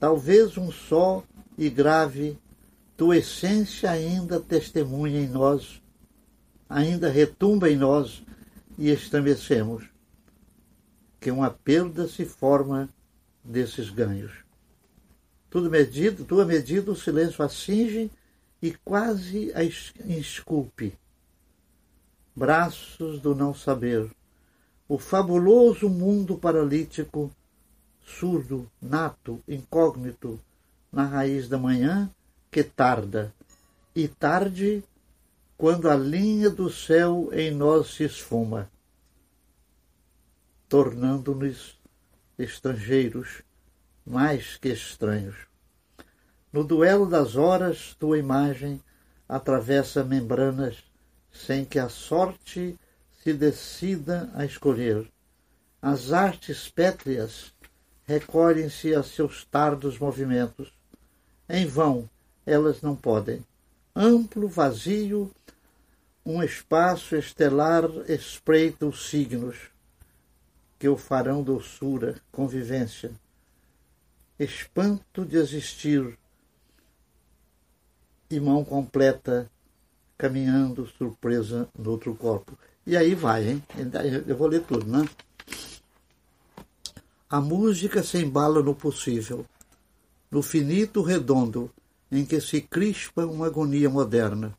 [0.00, 1.22] Talvez um só
[1.56, 2.36] e grave,
[2.96, 5.80] tua essência ainda testemunha em nós,
[6.68, 8.24] ainda retumba em nós
[8.76, 9.93] e estremecemos
[11.24, 12.86] que uma perda se forma
[13.42, 14.30] desses ganhos.
[15.48, 18.10] Tudo medido, tua medida o silêncio a cinge
[18.60, 20.92] e quase a esculpe.
[22.36, 24.06] Braços do não saber,
[24.86, 27.32] o fabuloso mundo paralítico,
[28.04, 30.38] surdo, nato, incógnito,
[30.92, 32.10] na raiz da manhã
[32.50, 33.32] que tarda,
[33.96, 34.84] e tarde
[35.56, 38.68] quando a linha do céu em nós se esfuma,
[40.74, 41.78] tornando-nos
[42.36, 43.44] estrangeiros
[44.04, 45.36] mais que estranhos.
[46.52, 48.82] No duelo das horas, tua imagem
[49.28, 50.82] atravessa membranas
[51.30, 52.76] sem que a sorte
[53.22, 55.08] se decida a escolher.
[55.80, 57.54] As artes pétreas
[58.02, 60.72] recolhem-se a seus tardos movimentos.
[61.48, 62.10] Em vão,
[62.44, 63.46] elas não podem.
[63.94, 65.30] Amplo, vazio,
[66.26, 69.72] um espaço estelar espreita os signos
[70.84, 73.10] que o farão doçura, convivência,
[74.38, 76.18] espanto de existir
[78.28, 79.50] e mão completa
[80.18, 82.52] caminhando surpresa no outro corpo.
[82.86, 83.62] E aí vai, hein?
[84.26, 85.08] Eu vou ler tudo, né?
[87.30, 89.46] A música se embala no possível,
[90.30, 91.72] no finito redondo
[92.12, 94.54] em que se crispa uma agonia moderna.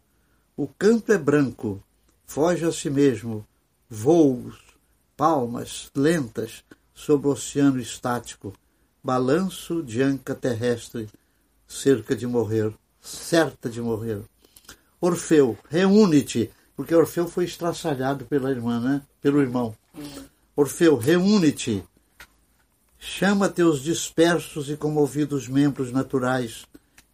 [0.57, 1.83] O canto é branco,
[2.25, 3.45] foge a si mesmo,
[3.87, 4.64] voos,
[5.15, 6.63] palmas lentas
[6.93, 8.53] sobre o oceano estático,
[9.03, 11.07] balanço de anca terrestre,
[11.67, 14.21] cerca de morrer, certa de morrer.
[14.99, 19.01] Orfeu, reúne-te, porque Orfeu foi estraçalhado pela irmã, né?
[19.21, 19.75] Pelo irmão.
[20.55, 21.83] Orfeu, reúne-te.
[22.97, 26.65] Chama teus dispersos e comovidos membros naturais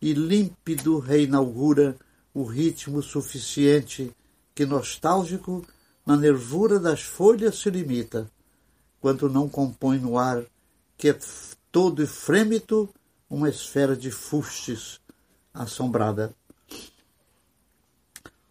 [0.02, 1.96] e límpido reinaugura
[2.34, 4.12] o ritmo suficiente
[4.56, 5.66] que nostálgico
[6.06, 8.30] na nervura das folhas se limita,
[9.00, 10.44] quando não compõe no ar,
[10.98, 11.20] que é
[11.72, 12.90] todo e frêmito,
[13.30, 15.00] uma esfera de fustes
[15.54, 16.34] assombrada.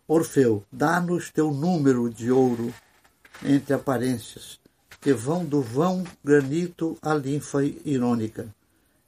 [0.08, 2.74] Orfeu, dá-nos teu número de ouro
[3.44, 4.58] entre aparências,
[5.00, 8.52] que vão do vão granito à linfa irônica.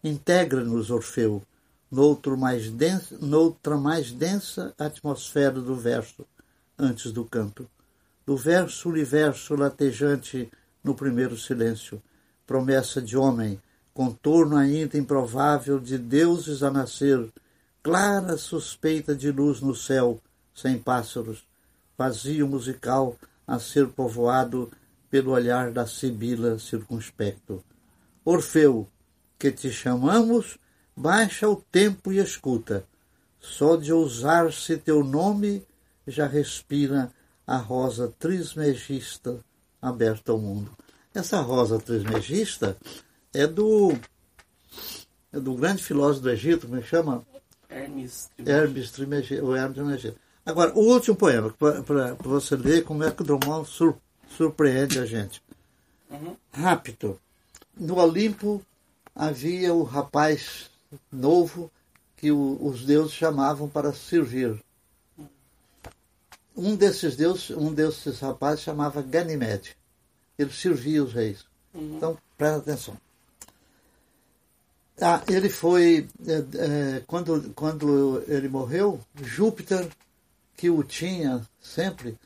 [0.04, 1.42] Integra-nos, Orfeu,
[1.90, 6.24] noutro mais densa, noutra mais densa atmosfera do verso,
[6.78, 7.68] antes do canto.
[8.24, 10.50] Do verso universo latejante
[10.82, 12.02] no primeiro silêncio,
[12.46, 13.60] promessa de homem,
[13.92, 17.28] contorno ainda improvável de deuses a nascer,
[17.82, 20.20] clara suspeita de luz no céu,
[20.54, 21.44] sem pássaros,
[21.96, 23.16] vazio musical
[23.46, 24.70] a ser povoado
[25.10, 27.62] pelo olhar da sibila circunspecto.
[28.24, 28.88] Orfeu,
[29.38, 30.58] que te chamamos
[30.96, 32.84] baixa o tempo e escuta.
[33.40, 35.66] Só de ousar-se teu nome
[36.06, 37.12] já respira
[37.52, 39.38] a rosa trismegista
[39.80, 40.74] aberta ao mundo.
[41.14, 42.78] Essa rosa trismegista
[43.34, 43.92] é do
[45.30, 47.22] é do grande filósofo do Egito, como é chama?
[47.68, 48.30] Hermes.
[48.38, 50.14] O Hermes Trismegisto.
[50.46, 53.98] Agora, o último poema, para você ver como é que o Drummond sur,
[54.34, 55.42] surpreende a gente.
[56.10, 56.34] Uhum.
[56.50, 57.20] Rápido.
[57.78, 58.62] No Olimpo
[59.14, 60.70] havia o rapaz
[61.10, 61.70] novo
[62.16, 64.58] que o, os deuses chamavam para servir.
[66.56, 69.76] Um desses deuses, um desses rapazes chamava Ganymede.
[70.38, 71.44] Ele servia os reis.
[71.74, 71.96] Uhum.
[71.96, 72.96] Então, presta atenção.
[75.00, 79.88] Ah, ele foi, é, é, quando, quando ele morreu, Júpiter,
[80.56, 82.18] que o tinha sempre,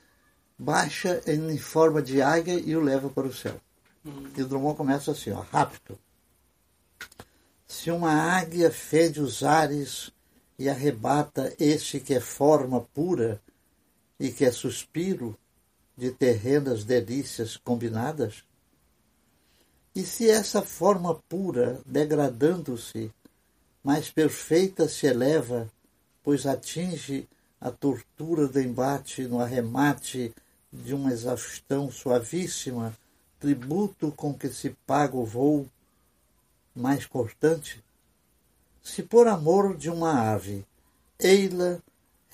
[0.59, 3.61] baixa em forma de águia e o leva para o céu.
[4.05, 4.31] Uhum.
[4.37, 5.99] E o Drummond começa assim, ó, rápido.
[7.67, 10.11] Se uma águia fede os ares
[10.59, 13.41] e arrebata este que é forma pura
[14.19, 15.37] e que é suspiro
[15.97, 18.45] de terrenas delícias combinadas?
[19.95, 23.11] E se essa forma pura, degradando-se,
[23.83, 25.71] mais perfeita se eleva,
[26.23, 27.29] pois atinge
[27.61, 30.35] a tortura do embate no arremate
[30.73, 32.97] de uma exaustão suavíssima,
[33.41, 35.67] tributo com que se paga o voo,
[36.75, 37.83] mais cortante?
[38.83, 40.65] Se por amor de uma ave,
[41.19, 41.79] ei-la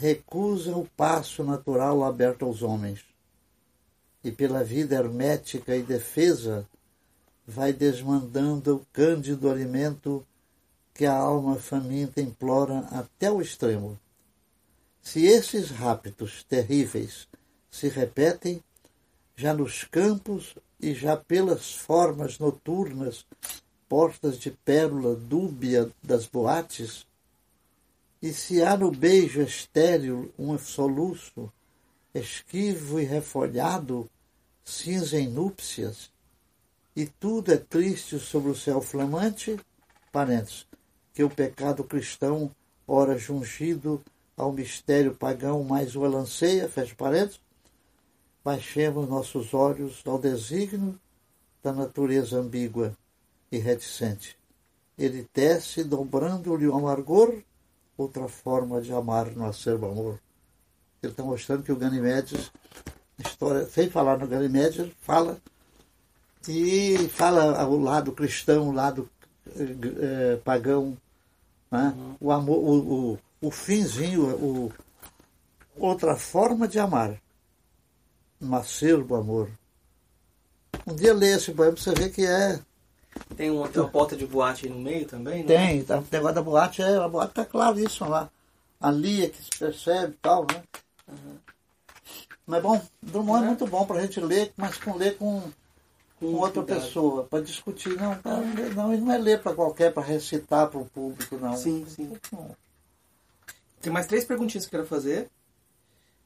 [0.02, 3.04] recusa o passo natural aberto aos homens,
[4.24, 6.66] e pela vida hermética e defesa
[7.46, 10.26] vai desmandando o cândido alimento
[10.92, 13.96] que a alma faminta implora até o extremo.
[15.00, 17.28] Se esses raptos terríveis
[17.70, 18.60] se repetem,
[19.36, 23.24] já nos campos e já pelas formas noturnas
[23.88, 27.06] portas de pérola dúbia das boates?
[28.22, 31.52] E se há no beijo estéril um soluço,
[32.14, 34.08] esquivo e refolhado,
[34.64, 36.08] cinza em núpcias,
[36.94, 39.58] e tudo é triste sobre o céu flamante,
[41.12, 42.48] que o pecado cristão,
[42.86, 44.00] ora jungido
[44.36, 47.40] ao mistério pagão, mais o alanceia, fecha parênteses,
[48.44, 50.96] baixemos nossos olhos ao desígnio
[51.60, 52.96] da natureza ambígua
[53.50, 54.38] e reticente.
[54.96, 57.42] Ele tece, dobrando-lhe o amargor,
[57.96, 60.20] outra forma de amar no acervo amor.
[61.02, 62.50] Ele está mostrando que o Ganimedes,
[63.18, 65.38] história, sem falar no Ganimedes, fala
[66.48, 69.08] e fala o lado cristão, o lado
[69.56, 70.96] eh, pagão
[71.70, 71.94] Né?
[71.96, 72.16] Uhum.
[72.20, 74.72] O amor, o, o, o finzinho, o,
[75.76, 77.20] outra forma de amar.
[78.40, 79.48] Um acerbo amor.
[80.86, 82.60] Um dia lê esse poema você ver que é.
[83.36, 85.46] Tem uma, tem uma porta de boate aí no meio também, né?
[85.46, 88.30] Tem, tá, o negócio da boate, é, a boate tá claríssima lá.
[88.80, 90.62] Ali é que se percebe e tal, né?
[92.46, 95.42] Mas bom, Drummond é muito bom pra gente ler, mas com ler com,
[96.18, 96.80] com outra cuidado.
[96.80, 97.96] pessoa, para discutir.
[97.96, 98.38] Não, pra-
[98.74, 101.56] não, ele não é ler para qualquer, para recitar para o público, não.
[101.56, 102.16] Sim, sim.
[102.32, 102.56] Não.
[103.80, 105.30] Tem mais três perguntinhas que eu quero fazer,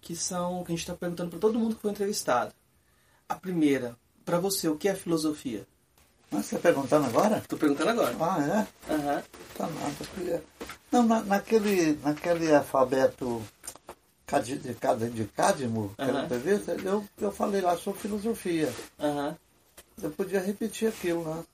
[0.00, 2.52] que são que a gente está perguntando para todo mundo que foi entrevistado.
[3.28, 5.66] A primeira, para você, o que é filosofia?
[6.30, 7.42] Mas você tá perguntando agora?
[7.48, 8.16] Tô perguntando agora.
[8.20, 8.92] Ah, é?
[8.92, 9.22] Aham.
[9.56, 10.42] Tá nada.
[10.90, 13.42] Não, na, naquele, naquele alfabeto
[14.42, 16.24] de, cada de Cadmo, aquela Aham.
[16.24, 18.72] entrevista, eu, eu falei lá sobre filosofia.
[18.98, 19.36] Aham.
[20.02, 21.44] Eu podia repetir aquilo, né?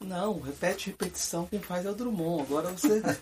[0.00, 2.42] Não, repete repetição, quem faz é o Drummond.
[2.42, 3.00] Agora você.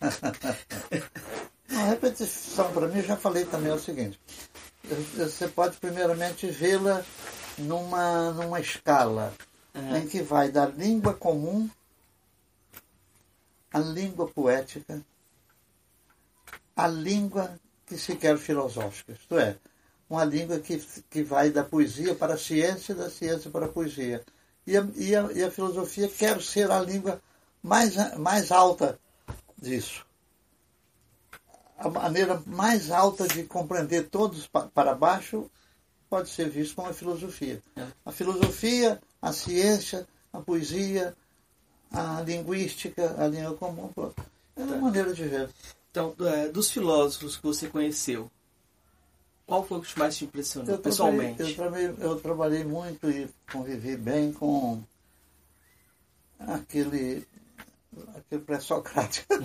[1.70, 4.18] A repetição, para mim, eu já falei também é o seguinte:
[5.14, 7.04] você pode, primeiramente, vê-la
[7.58, 9.32] numa, numa escala
[9.74, 9.98] Aham.
[9.98, 11.68] em que vai da língua comum
[13.72, 15.00] à língua poética,
[16.76, 19.56] à língua que se quer filosófica, isto é,
[20.08, 20.78] uma língua que,
[21.08, 24.24] que vai da poesia para a ciência e da ciência para a poesia.
[24.66, 27.20] E a, e a, e a filosofia quer ser a língua
[27.62, 28.98] mais, mais alta
[29.56, 30.04] disso.
[31.78, 35.50] A maneira mais alta de compreender todos pa- para baixo
[36.08, 37.62] pode ser visto como a filosofia.
[37.76, 37.86] É.
[38.04, 41.14] A filosofia, a ciência, a poesia,
[41.92, 43.90] a linguística, a língua comum.
[44.56, 45.50] É uma maneira de ver.
[45.90, 48.30] Então, é, dos filósofos que você conheceu,
[49.46, 51.42] qual foi o que mais te impressionou, Eu trabalhei, pessoalmente?
[51.42, 54.80] eu, trabalhei, eu trabalhei muito e convivi bem com
[56.38, 57.26] aquele,
[58.16, 59.26] aquele pré-socrático.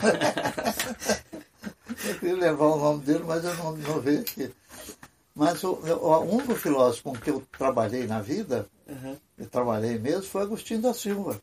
[2.06, 4.53] eu queria levar o nome dele, mas eu não, não vejo aqui.
[5.34, 8.69] Mas o, o único filósofo com que eu trabalhei na vida.
[9.37, 11.41] Eu trabalhei mesmo, foi Agostinho da Silva.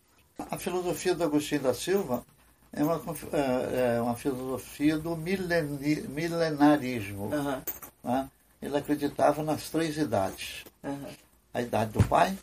[0.51, 2.25] A filosofia do Agostinho da Silva
[2.73, 3.01] é uma,
[3.33, 7.33] é é uma filosofia do mileni- milenarismo.
[7.33, 7.63] Aham.
[8.03, 8.31] né?
[8.61, 11.09] Ele acreditava nas três idades: Aham.
[11.53, 12.37] a idade do Pai,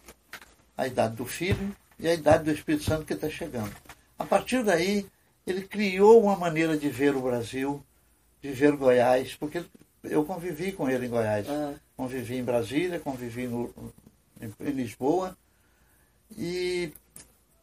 [0.77, 3.73] a idade do Filho e a idade do Espírito Santo que está chegando.
[4.17, 5.05] A partir daí,
[5.47, 7.83] ele criou uma maneira de ver o Brasil,
[8.41, 9.63] de ver Goiás, porque
[10.03, 11.47] eu convivi com ele em Goiás.
[11.49, 13.73] Ah, Convivi em Brasília, convivi no,
[14.41, 15.37] em, em Lisboa.
[16.37, 16.91] E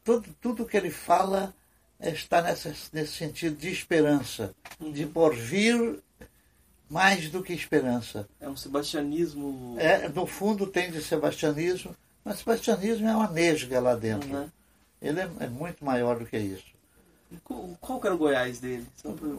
[0.05, 1.55] tudo, tudo que ele fala
[2.01, 6.03] está nessa, nesse sentido de esperança, de por vir
[6.89, 8.29] mais do que esperança.
[8.41, 9.77] é um sebastianismo.
[9.79, 11.95] É, no fundo tem de sebastianismo,
[12.25, 14.29] mas sebastianismo é uma nesga lá dentro.
[14.31, 14.53] Aham.
[15.01, 16.77] Ele é, é muito maior do que isso.
[17.43, 18.87] Qual, qual era o Goiás dele?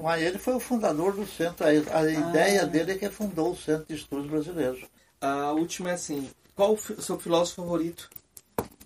[0.01, 1.65] Mas ele foi o fundador do centro.
[1.65, 1.69] A,
[1.99, 4.85] a ideia dele é que fundou o Centro de Estudos Brasileiros.
[5.21, 8.09] A última é assim: qual o seu filósofo favorito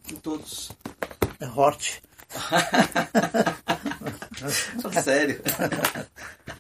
[0.05, 0.71] de todos?
[1.39, 2.01] É Hort.
[5.03, 5.41] Sério?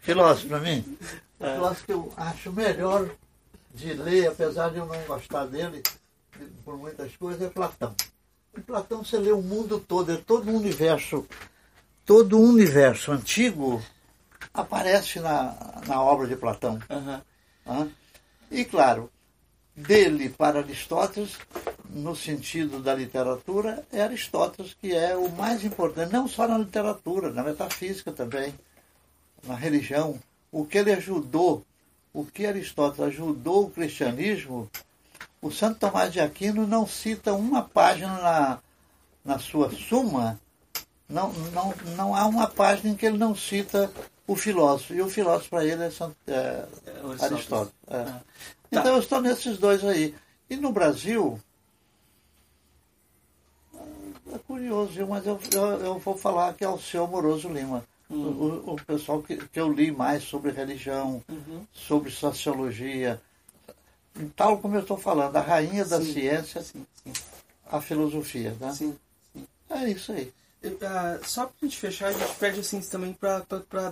[0.01, 0.97] Filósofo para mim?
[1.39, 3.09] O filósofo que eu acho melhor
[3.73, 5.81] de ler, apesar de eu não gostar dele
[6.37, 7.95] de- por muitas coisas, é Platão.
[8.57, 11.25] Em Platão você lê o mundo todo, é todo o universo,
[12.05, 13.81] todo o universo antigo
[14.53, 16.79] aparece na, na obra de Platão.
[17.67, 17.87] Hã?
[18.49, 19.11] E claro,
[19.81, 21.37] dele para Aristóteles,
[21.89, 27.31] no sentido da literatura, é Aristóteles que é o mais importante, não só na literatura,
[27.31, 28.53] na metafísica também,
[29.43, 30.19] na religião.
[30.51, 31.65] O que ele ajudou,
[32.13, 34.69] o que Aristóteles ajudou o cristianismo,
[35.41, 38.59] o Santo Tomás de Aquino não cita uma página na,
[39.25, 40.39] na sua Suma,
[41.09, 43.91] não, não, não há uma página em que ele não cita
[44.25, 44.93] o filósofo.
[44.93, 47.21] E o filósofo para ele é, Santo, é, É, Aristóteles.
[47.21, 47.73] Aristóteles.
[47.89, 48.13] é.
[48.71, 48.79] Tá.
[48.79, 50.15] Então eu estou nesses dois aí.
[50.49, 51.39] E no Brasil,
[54.33, 57.83] é curioso, mas eu, eu, eu vou falar que é o seu Amoroso Lima.
[58.09, 61.65] O, o- o pessoal que, que eu li mais sobre religião, Uhum.
[61.73, 63.21] sobre sociologia,
[64.35, 67.13] tal como eu estou falando, a rainha da Sim, ciência, Sim, sim.
[67.69, 68.55] a filosofia.
[68.59, 68.73] Né?
[68.73, 68.97] sim.
[69.69, 70.33] É isso aí.
[70.61, 73.45] Eu, ah, só pra gente fechar, a gente pede assim também pra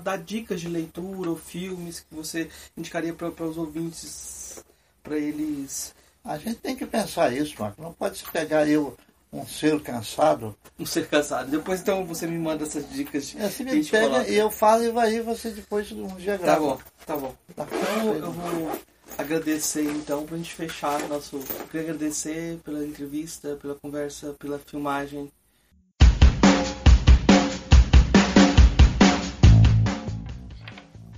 [0.03, 4.61] dar dicas de leitura ou filmes que você indicaria para os ouvintes,
[5.09, 7.81] para eles A gente tem que pensar isso, Marco.
[7.81, 8.95] Não pode se pegar eu,
[9.33, 11.51] um ser cansado, não ser cansados.
[11.51, 14.29] Depois então você me manda essas dicas e que a me pega coloca.
[14.29, 16.59] e eu falo e vai você depois um dia Tá grava.
[16.61, 17.35] bom, tá bom.
[17.55, 18.71] Tá Então eu vou
[19.17, 21.37] agradecer então pra gente fechar nosso.
[21.37, 25.31] Eu queria agradecer pela entrevista, pela conversa, pela filmagem.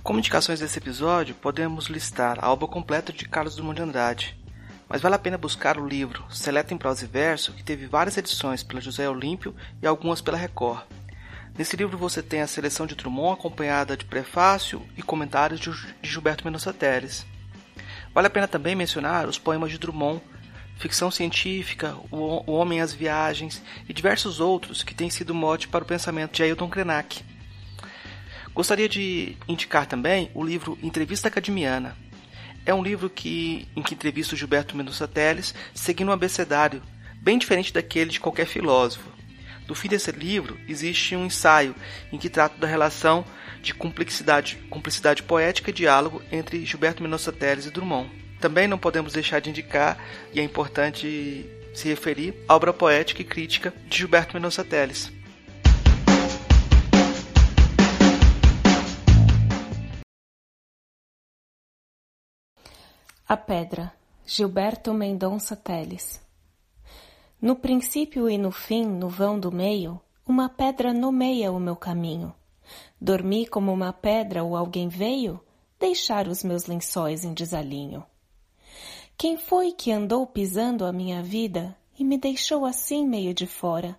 [0.02, 4.36] Como indicações desse episódio, podemos listar a obra completa de Carlos Drummond de Andrade,
[4.88, 8.16] mas vale a pena buscar o livro Seleta em Prosa e Verso, que teve várias
[8.16, 10.82] edições pela José Olímpio e algumas pela Record.
[11.56, 15.70] Nesse livro você tem a seleção de Drummond acompanhada de prefácio e comentários de
[16.02, 17.24] Gilberto Mendonça Teles.
[18.12, 20.20] Vale a pena também mencionar os poemas de Drummond,
[20.78, 25.86] ficção científica, O Homem as Viagens e diversos outros que têm sido mote para o
[25.86, 27.24] pensamento de Ailton Krenak.
[28.54, 31.96] Gostaria de indicar também o livro Entrevista Academiana,
[32.64, 36.82] é um livro que, em que entrevista o Gilberto Mendonça Teles, seguindo um abecedário
[37.20, 39.10] bem diferente daquele de qualquer filósofo.
[39.66, 41.74] No fim desse livro, existe um ensaio
[42.12, 43.24] em que trata da relação
[43.62, 48.10] de cumplicidade, cumplicidade poética e diálogo entre Gilberto Mendonça Teles e Drummond.
[48.40, 49.98] Também não podemos deixar de indicar,
[50.32, 55.10] e é importante se referir, à obra poética e crítica de Gilberto Mendonça Teles.
[63.32, 63.90] A Pedra,
[64.26, 66.20] Gilberto Mendonça Teles.
[67.40, 72.34] No princípio e no fim, no vão do meio, uma pedra nomeia o meu caminho.
[73.00, 75.40] Dormi como uma pedra ou alguém veio
[75.80, 78.04] deixar os meus lençóis em desalinho.
[79.16, 83.98] Quem foi que andou pisando a minha vida e me deixou assim meio de fora,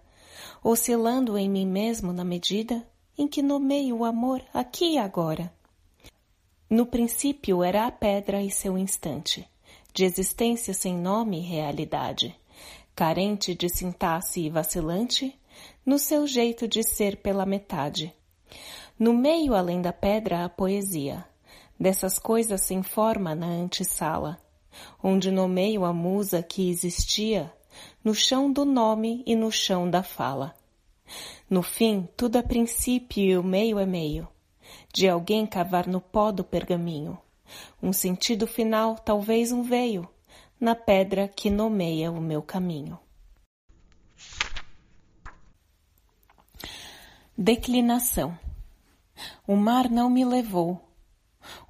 [0.64, 2.88] oscilando em mim mesmo na medida
[3.18, 5.52] em que nomeio o amor aqui e agora?
[6.74, 9.48] No princípio era a pedra e seu instante,
[9.94, 12.36] de existência sem nome e realidade,
[12.96, 15.40] carente de sintaxe e vacilante,
[15.86, 18.12] no seu jeito de ser pela metade.
[18.98, 21.24] No meio além da pedra a poesia,
[21.80, 24.40] dessas coisas sem forma na antessala,
[25.04, 27.54] onde nomeio a musa que existia,
[28.04, 30.56] no chão do nome e no chão da fala.
[31.48, 34.28] No fim, tudo é princípio e o meio é meio
[34.94, 37.18] de alguém cavar no pó do pergaminho.
[37.82, 40.08] Um sentido final, talvez um veio,
[40.60, 43.00] na pedra que nomeia o meu caminho.
[47.38, 48.38] Declinação.
[49.48, 50.80] O mar não me levou.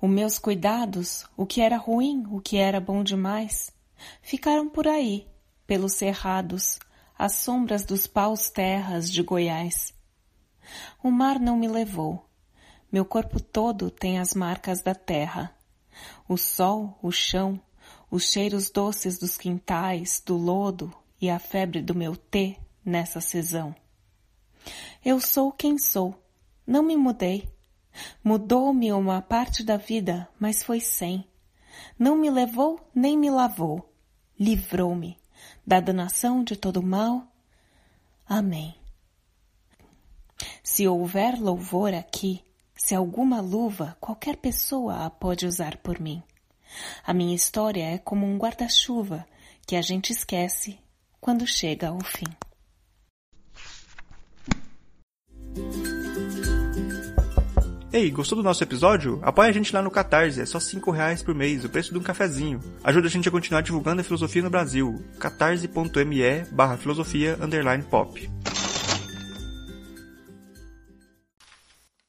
[0.01, 3.73] Os meus cuidados, o que era ruim, o que era bom demais,
[4.21, 5.27] ficaram por aí,
[5.65, 6.79] pelos cerrados,
[7.17, 9.93] às sombras dos paus terras de Goiás.
[11.03, 12.25] O mar não me levou.
[12.93, 15.51] Meu corpo todo tem as marcas da terra.
[16.29, 17.59] O sol, o chão,
[18.11, 22.55] os cheiros doces dos quintais, do lodo e a febre do meu tê
[22.85, 23.75] nessa sesão.
[25.03, 26.13] Eu sou quem sou,
[26.67, 27.51] não me mudei.
[28.23, 31.27] Mudou-me uma parte da vida, mas foi sem.
[31.97, 33.91] Não me levou nem me lavou.
[34.39, 35.17] Livrou-me
[35.65, 37.25] da danação de todo mal.
[38.23, 38.75] Amém.
[40.61, 42.43] Se houver louvor aqui,
[42.83, 46.21] se alguma luva qualquer pessoa a pode usar por mim.
[47.07, 49.25] A minha história é como um guarda-chuva
[49.65, 50.77] que a gente esquece
[51.21, 52.25] quando chega ao fim.
[57.93, 59.17] Ei, gostou do nosso episódio?
[59.23, 61.99] Apoie a gente lá no Catarse, é só 5 reais por mês, o preço de
[61.99, 62.59] um cafezinho.
[62.83, 65.01] Ajuda a gente a continuar divulgando a filosofia no Brasil.
[65.19, 68.29] catarse.me barra filosofia underline pop.